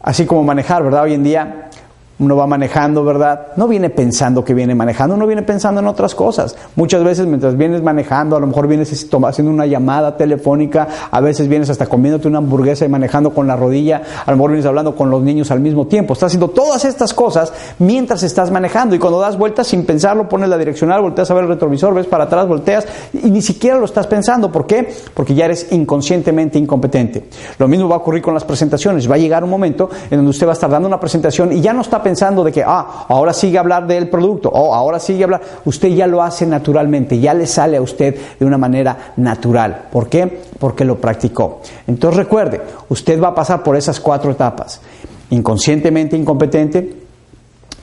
Así 0.00 0.24
como 0.24 0.42
manejar, 0.42 0.82
¿verdad? 0.82 1.04
Hoy 1.04 1.14
en 1.14 1.24
día 1.24 1.70
uno 2.18 2.36
va 2.36 2.46
manejando, 2.46 3.04
¿verdad? 3.04 3.48
No 3.56 3.68
viene 3.68 3.90
pensando 3.90 4.44
que 4.44 4.54
viene 4.54 4.74
manejando, 4.74 5.14
uno 5.14 5.26
viene 5.26 5.42
pensando 5.42 5.80
en 5.80 5.86
otras 5.86 6.14
cosas. 6.14 6.56
Muchas 6.74 7.04
veces 7.04 7.26
mientras 7.26 7.56
vienes 7.56 7.82
manejando, 7.82 8.36
a 8.36 8.40
lo 8.40 8.46
mejor 8.46 8.66
vienes 8.66 8.90
haciendo 8.92 9.52
una 9.52 9.66
llamada 9.66 10.16
telefónica, 10.16 10.88
a 11.10 11.20
veces 11.20 11.48
vienes 11.48 11.68
hasta 11.68 11.86
comiéndote 11.86 12.26
una 12.28 12.38
hamburguesa 12.38 12.86
y 12.86 12.88
manejando 12.88 13.34
con 13.34 13.46
la 13.46 13.56
rodilla, 13.56 14.02
a 14.24 14.30
lo 14.30 14.36
mejor 14.38 14.52
vienes 14.52 14.66
hablando 14.66 14.94
con 14.94 15.10
los 15.10 15.22
niños 15.22 15.50
al 15.50 15.60
mismo 15.60 15.86
tiempo. 15.86 16.14
Estás 16.14 16.28
haciendo 16.28 16.48
todas 16.48 16.84
estas 16.84 17.12
cosas 17.12 17.52
mientras 17.78 18.22
estás 18.22 18.50
manejando 18.50 18.94
y 18.94 18.98
cuando 18.98 19.20
das 19.20 19.36
vueltas 19.36 19.66
sin 19.66 19.84
pensarlo, 19.84 20.28
pones 20.28 20.48
la 20.48 20.56
direccional, 20.56 21.02
volteas 21.02 21.30
a 21.30 21.34
ver 21.34 21.44
el 21.44 21.50
retrovisor, 21.50 21.92
ves 21.92 22.06
para 22.06 22.24
atrás, 22.24 22.48
volteas 22.48 22.86
y 23.12 23.30
ni 23.30 23.42
siquiera 23.42 23.78
lo 23.78 23.84
estás 23.84 24.06
pensando. 24.06 24.50
¿Por 24.50 24.66
qué? 24.66 24.90
Porque 25.12 25.34
ya 25.34 25.44
eres 25.44 25.70
inconscientemente 25.70 26.58
incompetente. 26.58 27.28
Lo 27.58 27.68
mismo 27.68 27.88
va 27.88 27.96
a 27.96 27.98
ocurrir 27.98 28.22
con 28.22 28.32
las 28.32 28.44
presentaciones. 28.44 29.10
Va 29.10 29.16
a 29.16 29.18
llegar 29.18 29.44
un 29.44 29.50
momento 29.50 29.90
en 30.10 30.18
donde 30.18 30.30
usted 30.30 30.46
va 30.46 30.52
a 30.52 30.54
estar 30.54 30.70
dando 30.70 30.88
una 30.88 30.98
presentación 30.98 31.52
y 31.52 31.60
ya 31.60 31.72
no 31.72 31.82
está 31.82 32.02
pensando 32.06 32.44
de 32.44 32.52
que, 32.52 32.62
ah, 32.64 33.06
ahora 33.08 33.32
sigue 33.32 33.58
hablar 33.58 33.84
del 33.84 34.08
producto, 34.08 34.48
o 34.48 34.72
ahora 34.72 35.00
sigue 35.00 35.24
hablar. 35.24 35.40
Usted 35.64 35.88
ya 35.88 36.06
lo 36.06 36.22
hace 36.22 36.46
naturalmente, 36.46 37.18
ya 37.18 37.34
le 37.34 37.48
sale 37.48 37.78
a 37.78 37.82
usted 37.82 38.16
de 38.38 38.46
una 38.46 38.56
manera 38.56 39.12
natural. 39.16 39.86
¿Por 39.90 40.08
qué? 40.08 40.42
Porque 40.56 40.84
lo 40.84 41.00
practicó. 41.00 41.62
Entonces 41.84 42.16
recuerde, 42.16 42.60
usted 42.90 43.20
va 43.20 43.28
a 43.28 43.34
pasar 43.34 43.64
por 43.64 43.74
esas 43.74 43.98
cuatro 43.98 44.30
etapas. 44.30 44.80
Inconscientemente 45.30 46.16
incompetente, 46.16 46.94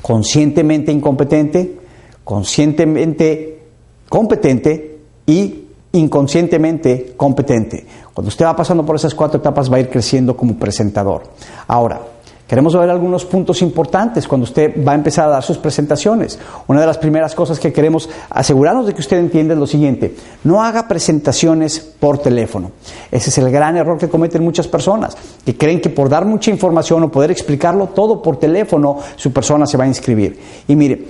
conscientemente 0.02 0.94
incompetente, 0.94 1.80
conscientemente 2.24 3.60
competente 4.08 5.00
y 5.26 5.66
inconscientemente 5.92 7.14
competente. 7.18 7.86
Cuando 8.14 8.30
usted 8.30 8.46
va 8.46 8.56
pasando 8.56 8.86
por 8.86 8.96
esas 8.96 9.14
cuatro 9.14 9.42
etapas 9.42 9.70
va 9.70 9.76
a 9.76 9.80
ir 9.82 9.90
creciendo 9.90 10.38
como 10.38 10.56
presentador. 10.56 11.24
Ahora, 11.68 12.13
Queremos 12.48 12.76
ver 12.76 12.90
algunos 12.90 13.24
puntos 13.24 13.62
importantes 13.62 14.28
cuando 14.28 14.44
usted 14.44 14.86
va 14.86 14.92
a 14.92 14.96
empezar 14.96 15.28
a 15.28 15.32
dar 15.32 15.44
sus 15.44 15.58
presentaciones. 15.58 16.38
Una 16.68 16.82
de 16.82 16.86
las 16.86 16.98
primeras 16.98 17.34
cosas 17.36 17.58
que 17.58 17.72
queremos 17.72 18.10
asegurarnos 18.30 18.86
de 18.86 18.94
que 18.94 19.00
usted 19.00 19.18
entienda 19.18 19.54
es 19.54 19.60
lo 19.60 19.66
siguiente. 19.66 20.16
No 20.44 20.62
haga 20.62 20.88
presentaciones 20.88 21.80
por 21.80 22.18
teléfono. 22.18 22.72
Ese 23.12 23.30
es 23.30 23.38
el 23.38 23.50
gran 23.50 23.78
error 23.78 23.98
que 23.98 24.10
cometen 24.10 24.44
muchas 24.44 24.68
personas, 24.68 25.18
que 25.46 25.58
creen 25.58 25.80
que 25.80 25.90
por 25.90 26.10
dar 26.10 26.26
mucha 26.26 26.52
información 26.52 27.04
o 27.04 27.12
poder 27.12 27.32
explicarlo 27.32 27.88
todo 27.88 28.22
por 28.22 28.38
teléfono, 28.38 29.00
su 29.16 29.32
persona 29.32 29.66
se 29.66 29.78
va 29.78 29.86
a 29.86 29.88
inscribir. 29.88 30.38
Y 30.68 30.76
mire, 30.76 31.06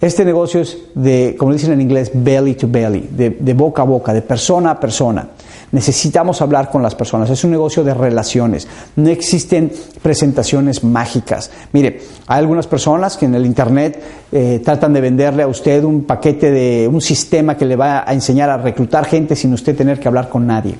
este 0.00 0.24
negocio 0.24 0.60
es 0.60 0.78
de, 0.94 1.34
como 1.36 1.52
dicen 1.52 1.72
en 1.72 1.80
inglés, 1.80 2.12
belly 2.14 2.54
to 2.54 2.68
belly, 2.70 3.08
de, 3.10 3.30
de 3.30 3.54
boca 3.54 3.82
a 3.82 3.84
boca, 3.84 4.14
de 4.14 4.22
persona 4.22 4.70
a 4.70 4.80
persona. 4.80 5.28
Necesitamos 5.70 6.40
hablar 6.40 6.70
con 6.70 6.82
las 6.82 6.94
personas. 6.94 7.28
Es 7.28 7.44
un 7.44 7.50
negocio 7.50 7.84
de 7.84 7.92
relaciones. 7.92 8.66
No 8.96 9.10
existen 9.10 9.70
presentaciones 10.00 10.82
mágicas. 10.82 11.50
Mire, 11.72 12.00
hay 12.26 12.38
algunas 12.38 12.66
personas 12.66 13.16
que 13.16 13.26
en 13.26 13.34
el 13.34 13.44
Internet 13.44 14.02
eh, 14.32 14.62
tratan 14.64 14.92
de 14.94 15.00
venderle 15.00 15.42
a 15.42 15.46
usted 15.46 15.84
un 15.84 16.04
paquete 16.04 16.50
de 16.50 16.88
un 16.88 17.00
sistema 17.00 17.56
que 17.56 17.66
le 17.66 17.76
va 17.76 18.04
a 18.08 18.14
enseñar 18.14 18.48
a 18.48 18.56
reclutar 18.56 19.04
gente 19.04 19.36
sin 19.36 19.52
usted 19.52 19.76
tener 19.76 20.00
que 20.00 20.08
hablar 20.08 20.28
con 20.28 20.46
nadie. 20.46 20.74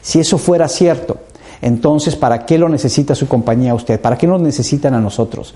Si 0.00 0.18
eso 0.18 0.38
fuera 0.38 0.66
cierto, 0.68 1.18
entonces, 1.60 2.16
¿para 2.16 2.44
qué 2.44 2.58
lo 2.58 2.68
necesita 2.68 3.14
su 3.14 3.28
compañía 3.28 3.70
a 3.70 3.74
usted? 3.74 4.00
¿Para 4.00 4.18
qué 4.18 4.26
nos 4.26 4.42
necesitan 4.42 4.94
a 4.94 5.00
nosotros? 5.00 5.54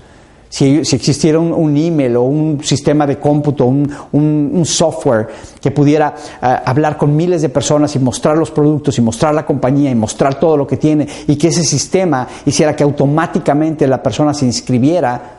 Si, 0.49 0.77
existiera 0.77 1.39
un, 1.39 1.75
email 1.75 2.15
o 2.15 2.23
un 2.23 2.63
sistema 2.63 3.05
de 3.05 3.19
cómputo, 3.19 3.65
un, 3.65 4.63
software 4.65 5.27
que 5.61 5.71
pudiera 5.71 6.15
eh, 6.41 6.55
hablar 6.65 6.97
con 6.97 7.15
miles 7.15 7.41
de 7.41 7.49
personas 7.49 7.95
y 7.95 7.99
mostrar 7.99 8.37
los 8.37 8.51
productos 8.51 8.97
y 8.97 9.01
mostrar 9.01 9.33
la 9.33 9.45
compañía 9.45 9.91
y 9.91 9.95
mostrar 9.95 10.39
todo 10.39 10.57
lo 10.57 10.65
que 10.65 10.77
tiene 10.77 11.07
y 11.27 11.35
que 11.35 11.47
ese 11.49 11.63
sistema 11.63 12.27
hiciera 12.45 12.75
que 12.75 12.83
automáticamente 12.83 13.87
la 13.87 14.01
persona 14.01 14.33
se 14.33 14.45
inscribiera, 14.45 15.36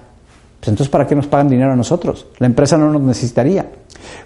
pues 0.61 0.69
entonces 0.69 0.89
¿para 0.89 1.07
qué 1.07 1.15
nos 1.15 1.27
pagan 1.27 1.49
dinero 1.49 1.73
a 1.73 1.77
nosotros? 1.77 2.27
La 2.39 2.47
empresa 2.47 2.77
no 2.77 2.91
nos 2.91 3.03
necesitaría. 3.03 3.67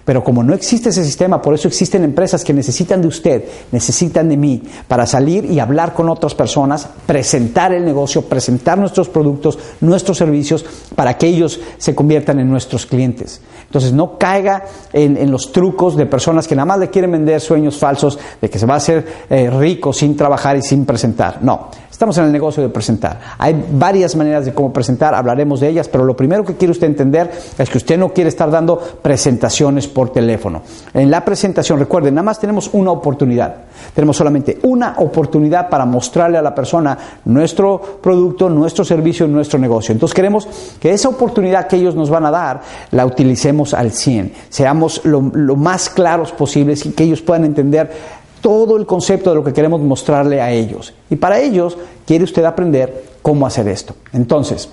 Pero 0.05 0.25
como 0.25 0.43
no 0.43 0.55
existe 0.55 0.89
ese 0.89 1.05
sistema, 1.05 1.41
por 1.41 1.55
eso 1.55 1.69
existen 1.69 2.03
empresas 2.05 2.45
que 2.45 2.53
necesitan 2.53 3.01
de 3.01 3.09
usted, 3.09 3.45
necesitan 3.71 4.29
de 4.29 4.37
mí, 4.37 4.63
para 4.89 5.07
salir 5.07 5.45
y 5.45 5.61
hablar 5.61 5.95
con 5.95 6.09
otras 6.09 6.35
personas, 6.35 6.89
presentar 7.07 7.73
el 7.73 7.85
negocio, 7.85 8.23
presentar 8.23 8.79
nuestros 8.79 9.09
productos, 9.09 9.59
nuestros 9.81 10.19
servicios, 10.19 10.65
para 10.95 11.17
que 11.17 11.29
ellos 11.29 11.61
se 11.79 11.95
conviertan 11.95 12.41
en 12.41 12.51
nuestros 12.51 12.87
clientes. 12.87 13.41
Entonces 13.67 13.93
no 13.93 14.19
caiga 14.19 14.65
en, 14.93 15.31
los 15.31 15.53
trucos 15.53 15.97
de 15.97 16.07
personas 16.07 16.47
que 16.47 16.57
nada 16.57 16.67
más 16.67 16.79
le 16.79 16.91
quieren 16.91 17.13
vender 17.13 17.41
sueños 17.41 17.79
falsos 17.79 18.19
de 18.41 18.51
que 18.51 18.59
se 18.59 18.67
va 18.67 18.75
a 18.75 18.79
hacer 18.79 19.07
eh, 19.31 19.51
rico 19.51 19.93
sin 19.93 20.17
trabajar 20.17 20.57
y 20.57 20.63
sin 20.63 20.85
presentar. 20.85 21.39
No, 21.43 21.71
Estamos 22.03 22.19
en 22.19 22.25
el 22.25 22.33
negocio 22.33 22.61
de 22.65 22.69
presentar. 22.69 23.21
Hay 23.39 23.65
varias 23.75 24.17
maneras 24.17 24.45
de 24.45 24.53
cómo 24.53 24.73
presentar, 24.73 25.15
hablaremos 25.15 25.61
de 25.61 25.69
ellas, 25.69 25.87
pero 25.87 26.03
lo 26.03 26.17
primero 26.17 26.45
que 26.45 26.57
quiere 26.57 26.73
usted 26.73 26.89
entender 26.89 27.31
es 27.57 27.71
que 27.71 27.79
usted 27.79 27.97
no 27.97 28.13
quiere 28.13 28.27
estar 28.27 28.51
dando 28.51 28.77
presentaciones 28.77 29.87
por 29.87 30.11
teléfono. 30.11 30.63
En 30.95 31.13
la 31.13 31.25
presentación, 31.25 31.79
recuerden, 31.79 32.17
nada 32.17 32.25
más 32.25 32.41
tenemos 32.41 32.71
una 32.73 32.91
oportunidad. 32.91 33.55
Tenemos 33.95 34.17
solamente 34.17 34.59
una 34.65 34.97
oportunidad 34.99 35.69
para 35.69 35.85
mostrarle 35.85 36.39
a 36.39 36.43
la 36.43 36.53
persona 36.53 36.99
nuestro 37.25 37.81
producto, 38.03 38.51
nuestro 38.51 38.85
servicio, 38.85 39.29
nuestro 39.29 39.61
negocio. 39.61 39.93
Entonces 39.93 40.13
queremos 40.13 40.49
que 40.81 40.91
esa 40.91 41.09
oportunidad 41.09 41.69
que 41.69 41.77
ellos 41.77 41.95
nos 41.95 42.11
van 42.11 42.27
a 42.27 42.33
dar 42.33 42.63
la 42.91 43.07
utilicemos 43.07 43.75
al 43.75 43.93
100. 43.93 44.33
Seamos 44.49 45.03
lo, 45.05 45.21
más 45.21 45.89
claros 45.89 46.33
posibles 46.33 46.85
y 46.85 46.91
que 46.91 47.05
ellos 47.05 47.23
puedan 47.23 47.45
entender 47.45 48.22
todo 48.43 48.77
el 48.77 48.85
concepto 48.85 49.31
de 49.31 49.37
lo 49.37 49.45
que 49.45 49.55
queremos 49.55 49.81
mostrarle 49.81 50.43
a 50.43 50.51
ellos. 50.51 50.93
Y 51.09 51.17
para 51.17 51.41
ellos 51.41 51.79
quiere 52.05 52.25
usted 52.25 52.45
aprender 52.45 53.05
cómo 53.23 53.47
hacer 53.47 53.69
esto. 53.69 53.95
Entonces, 54.13 54.69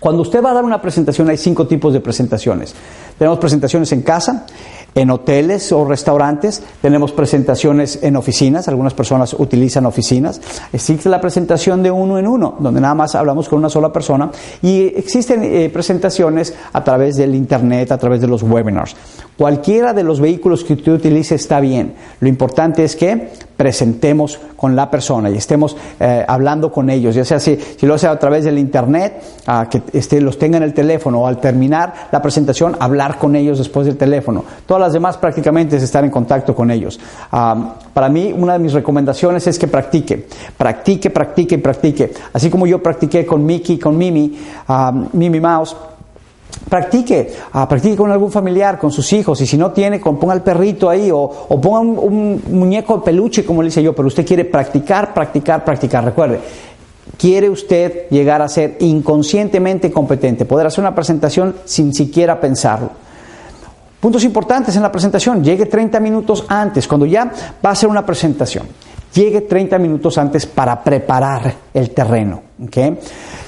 cuando 0.00 0.22
usted 0.22 0.42
va 0.42 0.50
a 0.50 0.54
dar 0.54 0.64
una 0.64 0.80
presentación 0.80 1.28
hay 1.28 1.36
cinco 1.36 1.66
tipos 1.66 1.92
de 1.92 2.00
presentaciones. 2.00 2.74
Tenemos 3.18 3.38
presentaciones 3.38 3.92
en 3.92 4.02
casa, 4.02 4.46
en 4.94 5.10
hoteles 5.10 5.70
o 5.72 5.84
restaurantes, 5.84 6.62
tenemos 6.82 7.12
presentaciones 7.12 8.00
en 8.02 8.16
oficinas, 8.16 8.68
algunas 8.68 8.94
personas 8.94 9.34
utilizan 9.38 9.86
oficinas, 9.86 10.40
existe 10.72 11.08
la 11.08 11.20
presentación 11.20 11.82
de 11.82 11.90
uno 11.90 12.18
en 12.18 12.26
uno, 12.26 12.56
donde 12.58 12.80
nada 12.80 12.94
más 12.94 13.14
hablamos 13.14 13.48
con 13.48 13.58
una 13.58 13.68
sola 13.68 13.92
persona, 13.92 14.30
y 14.62 14.86
existen 14.96 15.42
eh, 15.44 15.70
presentaciones 15.72 16.54
a 16.72 16.82
través 16.82 17.16
del 17.16 17.34
Internet, 17.34 17.92
a 17.92 17.98
través 17.98 18.20
de 18.20 18.26
los 18.26 18.42
webinars. 18.42 18.96
Cualquiera 19.36 19.92
de 19.92 20.02
los 20.02 20.20
vehículos 20.20 20.64
que 20.64 20.72
usted 20.72 20.92
utilice 20.92 21.36
está 21.36 21.60
bien. 21.60 21.94
Lo 22.18 22.28
importante 22.28 22.82
es 22.82 22.96
que 22.96 23.30
presentemos 23.56 24.40
con 24.56 24.74
la 24.74 24.90
persona 24.90 25.30
y 25.30 25.36
estemos 25.36 25.76
eh, 26.00 26.24
hablando 26.26 26.72
con 26.72 26.90
ellos, 26.90 27.14
ya 27.14 27.24
sea 27.24 27.38
si, 27.38 27.56
si, 27.56 27.86
lo 27.86 27.94
hace 27.94 28.06
a 28.06 28.18
través 28.18 28.44
del 28.44 28.58
internet, 28.58 29.22
que 29.70 29.82
este, 29.92 30.20
los 30.20 30.38
tenga 30.38 30.56
en 30.56 30.62
el 30.62 30.74
teléfono 30.74 31.20
o 31.20 31.26
al 31.26 31.38
terminar 31.38 32.08
la 32.10 32.22
presentación, 32.22 32.76
hablar 32.80 33.18
con 33.18 33.36
ellos 33.36 33.58
después 33.58 33.86
del 33.86 33.96
teléfono. 33.96 34.44
Todas 34.66 34.87
demás 34.92 35.16
prácticamente 35.16 35.76
es 35.76 35.82
estar 35.82 36.04
en 36.04 36.10
contacto 36.10 36.54
con 36.54 36.70
ellos. 36.70 36.98
para 37.30 38.08
mí, 38.08 38.32
una 38.36 38.54
de 38.54 38.58
mis 38.58 38.72
recomendaciones 38.72 39.46
es 39.46 39.58
que 39.58 39.66
practique, 39.66 40.26
practique, 40.56 41.10
practique 41.10 41.58
practique. 41.58 42.12
Así 42.32 42.50
como 42.50 42.66
yo 42.66 42.82
practiqué 42.82 43.24
con 43.26 43.44
Mickey, 43.44 43.78
con 43.78 43.96
Mimi, 43.96 44.38
Mimi 45.12 45.40
Mouse, 45.40 45.76
practique, 46.68 47.32
ah, 47.52 47.68
practique 47.68 47.96
con 47.96 48.10
algún 48.10 48.30
familiar, 48.30 48.78
con 48.78 48.90
sus 48.90 49.12
hijos, 49.12 49.40
y 49.40 49.46
si 49.46 49.56
no 49.56 49.70
tiene, 49.72 50.00
ponga 50.00 50.34
el 50.34 50.42
perrito 50.42 50.88
ahí, 50.88 51.10
o, 51.12 51.28
ponga 51.60 51.80
un, 51.80 52.42
muñeco 52.50 52.98
de 52.98 53.02
peluche, 53.02 53.44
como 53.44 53.62
le 53.62 53.68
hice 53.68 53.82
yo, 53.82 53.94
pero 53.94 54.08
usted 54.08 54.26
quiere 54.26 54.44
practicar, 54.44 55.14
practicar, 55.14 55.64
practicar. 55.64 56.04
Recuerde, 56.04 56.40
quiere 57.16 57.48
usted 57.48 58.08
llegar 58.10 58.42
a 58.42 58.48
ser 58.48 58.76
inconscientemente 58.80 59.90
competente, 59.90 60.44
poder 60.44 60.66
hacer 60.66 60.80
una 60.80 60.94
presentación 60.94 61.56
sin 61.64 61.94
siquiera 61.94 62.40
pensarlo. 62.40 63.07
Puntos 64.00 64.22
importantes 64.22 64.76
en 64.76 64.82
la 64.82 64.92
presentación, 64.92 65.42
llegue 65.42 65.66
30 65.66 65.98
minutos 65.98 66.44
antes, 66.48 66.86
cuando 66.86 67.04
ya 67.04 67.24
va 67.64 67.70
a 67.70 67.72
hacer 67.72 67.88
una 67.88 68.06
presentación, 68.06 68.66
llegue 69.12 69.40
30 69.40 69.76
minutos 69.78 70.18
antes 70.18 70.46
para 70.46 70.82
preparar 70.82 71.52
el 71.74 71.90
terreno. 71.90 72.47
¿Okay? 72.66 72.98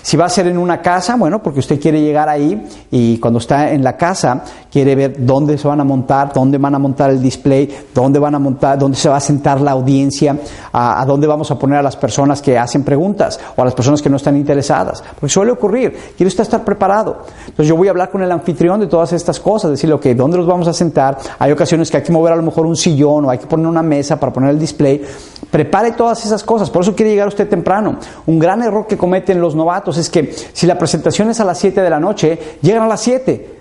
Si 0.02 0.17
va 0.17 0.25
a 0.25 0.29
ser 0.29 0.47
en 0.47 0.57
una 0.57 0.81
casa, 0.81 1.17
bueno, 1.17 1.43
porque 1.43 1.61
usted 1.61 1.79
quiere 1.79 2.00
llegar 2.00 2.29
ahí 2.29 2.67
y 2.90 3.19
cuando 3.19 3.38
está 3.38 3.71
en 3.71 3.85
la 3.85 3.97
casa 3.97 4.45
quiere 4.71 4.95
ver 4.95 5.17
dónde 5.19 5.59
se 5.59 5.69
van 5.69 5.81
a 5.81 5.85
montar, 5.85 6.33
dónde 6.33 6.59
van 6.59 6.75
a 6.75 6.79
montar 6.79 7.11
el 7.11 7.21
display, 7.21 7.69
dónde 7.95 8.19
van 8.19 8.35
a 8.35 8.38
montar, 8.38 8.79
dónde 8.79 8.97
se 8.97 9.09
va 9.09 9.17
a 9.17 9.21
sentar 9.21 9.61
la 9.61 9.73
audiencia, 9.73 10.38
a, 10.73 11.05
dónde 11.07 11.26
vamos 11.26 11.50
a 11.50 11.59
poner 11.59 11.79
a 11.79 11.83
las 11.83 11.97
personas 11.97 12.40
que 12.40 12.59
hacen 12.59 12.83
preguntas 12.83 13.38
o 13.57 13.62
a 13.62 13.64
las 13.64 13.75
personas 13.75 14.00
que 14.00 14.09
no 14.09 14.17
están 14.17 14.37
interesadas. 14.37 15.02
Porque 15.02 15.29
suele 15.29 15.52
ocurrir, 15.52 15.93
quiere 16.17 16.29
usted 16.29 16.43
estar 16.43 16.64
preparado. 16.64 17.19
Entonces 17.40 17.67
yo 17.67 17.76
voy 17.76 17.88
a 17.88 17.90
hablar 17.90 18.11
con 18.11 18.23
el 18.23 18.33
anfitrión 18.33 18.81
de 18.81 18.87
todas 18.87 19.12
estas 19.12 19.38
cosas, 19.38 19.71
decirle, 19.71 19.95
ok, 19.95 20.07
¿dónde 20.09 20.38
los 20.38 20.47
vamos 20.47 20.69
a 20.69 20.73
sentar? 20.73 21.19
Hay 21.38 21.52
ocasiones 21.52 21.90
que 21.90 21.99
hay 21.99 22.02
que 22.02 22.12
mover 22.12 22.33
a 22.33 22.37
lo 22.37 22.43
mejor 22.43 22.64
un 22.64 22.76
sillón 22.76 23.26
o 23.26 23.31
hay 23.31 23.38
que 23.38 23.47
poner 23.47 23.67
una 23.67 23.83
mesa 23.83 24.19
para 24.19 24.33
poner 24.33 24.50
el 24.50 24.59
display. 24.59 25.02
Prepare 25.50 25.93
todas 25.93 26.25
esas 26.25 26.43
cosas, 26.45 26.71
por 26.71 26.83
eso 26.83 26.95
quiere 26.95 27.11
llegar 27.11 27.29
usted 27.29 27.49
temprano. 27.49 27.97
Un 28.26 28.38
gran 28.38 28.62
error 28.62 28.87
que 28.87 28.97
cometen 29.00 29.40
los 29.40 29.54
novatos 29.54 29.97
es 29.97 30.11
que 30.11 30.30
si 30.52 30.66
la 30.66 30.76
presentación 30.76 31.30
es 31.30 31.40
a 31.40 31.45
las 31.47 31.59
7 31.59 31.80
de 31.80 31.88
la 31.88 31.99
noche, 31.99 32.38
llegan 32.61 32.83
a 32.83 32.87
las 32.87 33.00
7. 33.00 33.60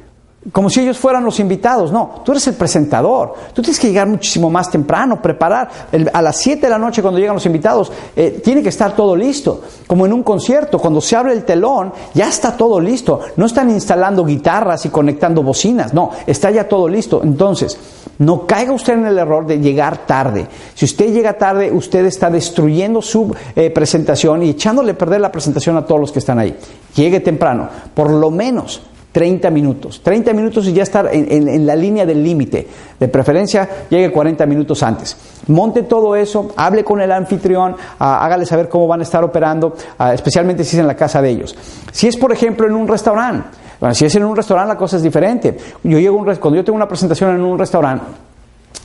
Como 0.53 0.69
si 0.69 0.79
ellos 0.79 0.97
fueran 0.97 1.25
los 1.25 1.39
invitados. 1.39 1.91
No, 1.91 2.21
tú 2.23 2.31
eres 2.31 2.47
el 2.47 2.53
presentador. 2.53 3.33
Tú 3.53 3.61
tienes 3.61 3.79
que 3.79 3.87
llegar 3.87 4.07
muchísimo 4.07 4.49
más 4.49 4.71
temprano, 4.71 5.21
preparar. 5.21 5.69
a 6.13 6.21
las 6.21 6.37
7 6.37 6.61
de 6.61 6.69
la 6.69 6.79
noche 6.79 7.01
cuando 7.01 7.19
llegan 7.19 7.35
los 7.35 7.45
invitados, 7.45 7.91
eh, 8.15 8.41
tiene 8.43 8.63
que 8.63 8.69
estar 8.69 8.95
todo 8.95 9.15
listo. 9.15 9.61
Como 9.85 10.05
en 10.05 10.13
un 10.13 10.23
concierto, 10.23 10.79
cuando 10.79 11.01
se 11.01 11.15
abre 11.15 11.33
el 11.33 11.43
telón, 11.43 11.91
ya 12.13 12.29
está 12.29 12.55
todo 12.55 12.79
listo. 12.79 13.19
No 13.35 13.45
están 13.45 13.69
instalando 13.69 14.25
guitarras 14.25 14.85
y 14.85 14.89
conectando 14.89 15.43
bocinas. 15.43 15.93
No, 15.93 16.11
está 16.25 16.49
ya 16.51 16.67
todo 16.67 16.87
listo. 16.87 17.21
Entonces, 17.21 17.77
no 18.19 18.47
caiga 18.47 18.71
usted 18.71 18.93
en 18.93 19.07
el 19.07 19.17
error 19.17 19.45
de 19.45 19.59
llegar 19.59 20.05
tarde. 20.05 20.47
Si 20.73 20.85
usted 20.85 21.11
llega 21.11 21.33
tarde, 21.33 21.69
usted 21.71 22.05
está 22.05 22.29
destruyendo 22.29 23.01
su 23.01 23.35
eh, 23.55 23.69
presentación 23.71 24.43
y 24.43 24.51
echándole 24.51 24.93
a 24.93 24.97
perder 24.97 25.19
la 25.19 25.31
presentación 25.31 25.75
a 25.75 25.85
todos 25.85 25.99
los 25.99 26.11
que 26.13 26.19
están 26.19 26.39
ahí. 26.39 26.57
Llegue 26.95 27.19
temprano. 27.19 27.67
Por 27.93 28.09
lo 28.09 28.31
menos 28.31 28.81
30 29.11 29.49
minutos. 29.49 30.01
30 30.03 30.33
minutos 30.33 30.67
y 30.67 30.73
ya 30.73 30.83
estar 30.83 31.09
en, 31.11 31.65
la 31.65 31.75
línea 31.75 32.05
del 32.05 32.23
límite. 32.23 32.67
De 32.99 33.07
preferencia, 33.07 33.67
llegue 33.89 34.11
40 34.11 34.45
minutos 34.45 34.83
antes. 34.83 35.17
Monte 35.47 35.83
todo 35.83 36.15
eso, 36.15 36.51
hable 36.55 36.83
con 36.83 37.01
el 37.01 37.11
anfitrión, 37.11 37.75
ah, 37.99 38.23
hágale 38.23 38.45
saber 38.45 38.69
cómo 38.69 38.87
van 38.87 38.99
a 38.99 39.03
estar 39.03 39.23
operando, 39.23 39.75
ah, 39.97 40.13
especialmente 40.13 40.63
si 40.63 40.75
es 40.75 40.81
en 40.81 40.87
la 40.87 40.95
casa 40.95 41.21
de 41.21 41.29
ellos. 41.29 41.55
Si 41.91 42.07
es, 42.07 42.17
por 42.17 42.31
ejemplo, 42.31 42.67
en 42.67 42.73
un 42.73 42.87
restaurante, 42.87 43.47
si 43.93 44.05
es 44.05 44.15
en 44.15 44.25
un 44.25 44.35
restaurante 44.35 44.73
la 44.73 44.77
cosa 44.77 44.97
es 44.97 45.03
diferente. 45.03 45.57
Yo 45.83 45.99
llego 45.99 46.17
un, 46.17 46.25
cuando 46.35 46.57
yo 46.57 46.63
tengo 46.63 46.75
una 46.75 46.87
presentación 46.87 47.35
en 47.35 47.41
un 47.41 47.57
restaurante, 47.57 48.05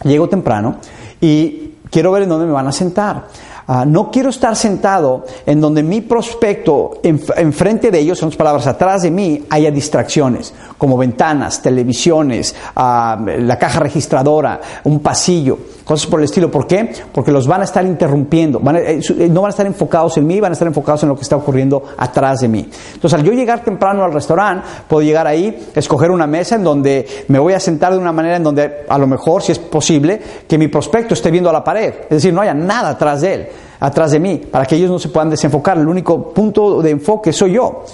llego 0.04 0.28
temprano 0.28 0.76
y 1.20 1.74
quiero 1.90 2.12
ver 2.12 2.22
en 2.22 2.28
dónde 2.28 2.46
me 2.46 2.52
van 2.52 2.66
a 2.66 2.72
sentar. 2.72 3.24
Ah, 3.66 3.84
no 3.86 4.10
quiero 4.10 4.28
estar 4.28 4.54
sentado 4.56 5.24
en 5.46 5.60
donde 5.60 5.82
mi 5.82 6.02
prospecto, 6.02 7.00
enfrente 7.02 7.90
de 7.90 7.98
ellos, 7.98 8.18
son 8.18 8.28
las 8.28 8.36
palabras, 8.36 8.66
atrás 8.66 9.02
de 9.02 9.10
mí, 9.10 9.42
haya 9.48 9.70
distracciones, 9.70 10.52
como 10.76 10.98
ventanas, 10.98 11.62
televisiones, 11.62 12.54
ah, 12.76 13.18
la 13.38 13.58
caja 13.58 13.80
registradora, 13.80 14.60
un 14.84 15.00
pasillo, 15.00 15.58
cosas 15.84 16.06
por 16.06 16.20
el 16.20 16.24
estilo. 16.24 16.50
¿Por 16.50 16.66
qué? 16.66 16.92
Porque 17.12 17.32
los 17.32 17.46
van 17.46 17.62
a 17.62 17.64
estar 17.64 17.84
interrumpiendo. 17.86 18.60
Eh, 18.74 19.00
eh, 19.18 19.28
no 19.30 19.40
van 19.40 19.48
a 19.48 19.50
estar 19.50 19.66
enfocados 19.66 20.18
en 20.18 20.26
mí, 20.26 20.40
van 20.40 20.52
a 20.52 20.54
estar 20.54 20.68
enfocados 20.68 21.02
en 21.04 21.08
lo 21.08 21.16
que 21.16 21.22
está 21.22 21.36
ocurriendo 21.36 21.82
atrás 21.96 22.40
de 22.40 22.48
mí. 22.48 22.68
Entonces, 22.94 23.18
al 23.18 23.24
yo 23.24 23.32
llegar 23.32 23.64
temprano 23.64 24.04
al 24.04 24.12
restaurante, 24.12 24.66
puedo 24.86 25.02
llegar 25.02 25.26
ahí, 25.26 25.68
escoger 25.74 26.10
una 26.10 26.26
mesa 26.26 26.56
en 26.56 26.64
donde 26.64 27.06
me 27.28 27.38
voy 27.38 27.54
a 27.54 27.60
sentar 27.60 27.92
de 27.92 27.98
una 27.98 28.12
manera 28.12 28.36
en 28.36 28.42
donde, 28.42 28.84
a 28.86 28.98
lo 28.98 29.06
mejor, 29.06 29.42
si 29.42 29.52
es 29.52 29.58
posible, 29.58 30.20
que 30.46 30.58
mi 30.58 30.68
prospecto 30.68 31.14
esté 31.14 31.30
viendo 31.30 31.48
a 31.48 31.52
la 31.52 31.64
pared. 31.64 31.94
Es 32.04 32.10
decir, 32.10 32.34
no 32.34 32.42
haya 32.42 32.54
nada 32.54 32.90
atrás 32.90 33.22
de 33.22 33.34
él 33.34 33.48
atrás 33.80 34.10
de 34.12 34.20
mí, 34.20 34.36
para 34.50 34.64
que 34.66 34.76
ellos 34.76 34.90
no 34.90 34.98
se 34.98 35.08
puedan 35.08 35.30
desenfocar. 35.30 35.78
El 35.78 35.88
único 35.88 36.30
punto 36.32 36.82
de 36.82 36.90
enfoque 36.90 37.32
soy 37.32 37.52
yo. 37.52 37.84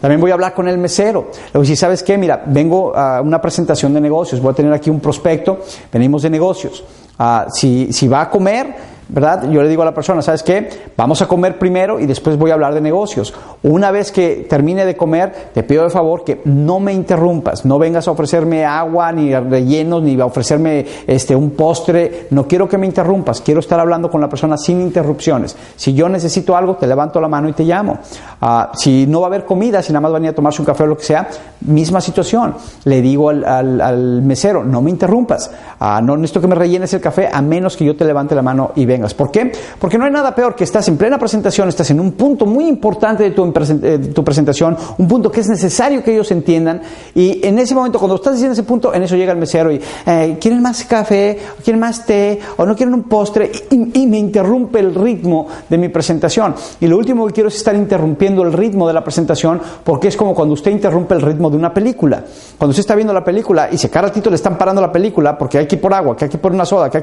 También 0.00 0.20
voy 0.20 0.30
a 0.30 0.34
hablar 0.34 0.54
con 0.54 0.68
el 0.68 0.78
mesero. 0.78 1.30
Le 1.52 1.58
voy 1.58 1.76
¿sabes 1.76 2.02
qué? 2.02 2.16
Mira, 2.16 2.42
vengo 2.46 2.96
a 2.96 3.20
una 3.20 3.40
presentación 3.40 3.92
de 3.94 4.00
negocios, 4.00 4.40
voy 4.40 4.52
a 4.52 4.54
tener 4.54 4.72
aquí 4.72 4.90
un 4.90 5.00
prospecto, 5.00 5.60
venimos 5.92 6.22
de 6.22 6.30
negocios. 6.30 6.84
Ah, 7.18 7.46
si, 7.52 7.92
si 7.92 8.08
va 8.08 8.22
a 8.22 8.30
comer, 8.30 8.74
¿verdad? 9.08 9.50
Yo 9.50 9.62
le 9.62 9.68
digo 9.68 9.82
a 9.82 9.84
la 9.84 9.94
persona, 9.94 10.22
¿sabes 10.22 10.42
qué? 10.42 10.68
Vamos 10.96 11.20
a 11.22 11.28
comer 11.28 11.58
primero 11.58 12.00
y 12.00 12.06
después 12.06 12.38
voy 12.38 12.50
a 12.50 12.54
hablar 12.54 12.74
de 12.74 12.80
negocios. 12.80 13.34
Una 13.62 13.90
vez 13.90 14.12
que 14.12 14.46
termine 14.48 14.86
de 14.86 14.96
comer, 14.96 15.50
te 15.52 15.62
pido 15.62 15.84
de 15.84 15.90
favor 15.90 16.24
que 16.24 16.40
no 16.44 16.80
me 16.80 16.92
interrumpas, 16.92 17.64
no 17.64 17.78
vengas 17.78 18.08
a 18.08 18.10
ofrecerme 18.10 18.64
agua, 18.64 19.12
ni 19.12 19.34
rellenos, 19.34 20.02
ni 20.02 20.20
a 20.20 20.26
ofrecerme 20.26 20.86
este, 21.06 21.36
un 21.36 21.50
postre. 21.50 22.28
No 22.30 22.46
quiero 22.46 22.68
que 22.68 22.78
me 22.78 22.86
interrumpas, 22.86 23.40
quiero 23.40 23.60
estar 23.60 23.78
hablando 23.78 24.10
con 24.10 24.20
la 24.20 24.28
persona 24.28 24.56
sin 24.56 24.80
interrupciones. 24.80 25.56
Si 25.76 25.94
yo 25.94 26.08
necesito 26.08 26.56
algo, 26.56 26.76
te 26.76 26.86
levanto 26.86 27.20
la 27.20 27.28
mano 27.28 27.48
y 27.48 27.52
te 27.52 27.64
llamo. 27.64 27.98
Ah, 28.40 28.72
si 28.74 29.06
no 29.06 29.20
va 29.20 29.26
a 29.26 29.28
haber 29.28 29.44
comida, 29.44 29.82
si 29.82 29.92
nada 29.92 30.00
más 30.00 30.12
venir 30.12 30.30
a 30.30 30.34
tomarse 30.34 30.60
un 30.60 30.66
café 30.66 30.84
o 30.84 30.86
lo 30.86 30.96
que 30.96 31.04
sea, 31.04 31.28
misma 31.62 32.00
situación. 32.00 32.54
Le 32.84 33.00
digo 33.00 33.30
al, 33.30 34.22
mesero, 34.22 34.64
no 34.64 34.82
me 34.82 34.90
interrumpas, 34.90 35.50
ah, 35.80 36.00
no 36.02 36.16
necesito 36.16 36.40
que 36.40 36.46
me 36.46 36.54
rellenes 36.54 36.92
el 36.94 37.00
café 37.00 37.28
a 37.32 37.40
menos 37.42 37.76
que 37.76 37.84
yo 37.84 37.96
te 37.96 38.04
levante 38.04 38.34
la 38.34 38.42
mano 38.42 38.72
y 38.74 38.86
vengas. 38.94 39.14
¿Por 39.14 39.30
qué? 39.30 39.52
Porque 39.78 39.98
no 39.98 40.04
hay 40.04 40.10
nada 40.10 40.34
peor 40.34 40.54
que 40.54 40.64
estás 40.64 40.88
en 40.88 40.96
plena 40.96 41.18
presentación, 41.18 41.68
estás 41.68 41.90
en 41.90 42.00
un 42.00 42.12
punto 42.12 42.46
muy 42.46 42.66
importante 42.66 43.24
de 43.24 43.30
tu, 43.30 43.52
eh, 43.82 43.98
tu 44.14 44.24
presentación, 44.24 44.76
un 44.98 45.08
punto 45.08 45.30
que 45.30 45.40
es 45.40 45.48
necesario 45.48 46.02
que 46.02 46.12
ellos 46.12 46.30
entiendan 46.30 46.82
y 47.14 47.46
en 47.46 47.58
ese 47.58 47.74
momento, 47.74 47.98
cuando 47.98 48.16
estás 48.16 48.34
diciendo 48.34 48.52
ese 48.52 48.62
punto, 48.62 48.94
en 48.94 49.02
eso 49.02 49.16
llega 49.16 49.32
el 49.32 49.38
mesero 49.38 49.70
y 49.72 49.80
eh, 50.06 50.36
¿quieren 50.40 50.62
más 50.62 50.84
café? 50.84 51.38
¿O 51.58 51.62
quieren 51.62 51.80
más 51.80 52.04
té? 52.04 52.40
¿O 52.56 52.64
no 52.64 52.74
quieren 52.76 52.94
un 52.94 53.04
postre? 53.04 53.50
Y, 53.70 54.04
me 54.04 54.18
interrumpe 54.18 54.80
el 54.80 54.94
ritmo 54.94 55.46
de 55.68 55.78
mi 55.78 55.88
presentación. 55.88 56.54
Y 56.80 56.86
lo 56.86 56.98
último 56.98 57.26
que 57.26 57.32
quiero 57.32 57.48
es 57.48 57.56
estar 57.56 57.74
interrumpiendo 57.74 58.42
el 58.42 58.52
ritmo 58.52 58.86
de 58.86 58.92
la 58.92 59.02
presentación 59.02 59.60
porque 59.82 60.08
es 60.08 60.16
como 60.16 60.34
cuando 60.34 60.54
usted 60.54 60.70
interrumpe 60.70 61.14
el 61.14 61.22
ritmo 61.22 61.50
de 61.50 61.56
una 61.56 61.72
película. 61.72 62.22
Cuando 62.58 62.70
usted 62.70 62.80
está 62.80 62.94
viendo 62.94 63.12
la 63.12 63.24
película 63.24 63.68
y 63.72 63.78
se 63.78 63.88
cada 63.88 64.08
ratito 64.08 64.30
le 64.30 64.36
están 64.36 64.58
parando 64.58 64.80
la 64.80 64.92
película 64.92 65.36
porque 65.38 65.58
hay 65.58 65.66
que 65.66 65.76
ir 65.76 65.80
por 65.80 65.94
agua, 65.94 66.16
que 66.16 66.26
hay 66.26 66.30
que 66.30 66.36
ir 66.36 66.40
por 66.40 66.52
una 66.52 66.64
soda, 66.64 66.90
que 66.90 66.98
hay 66.98 67.02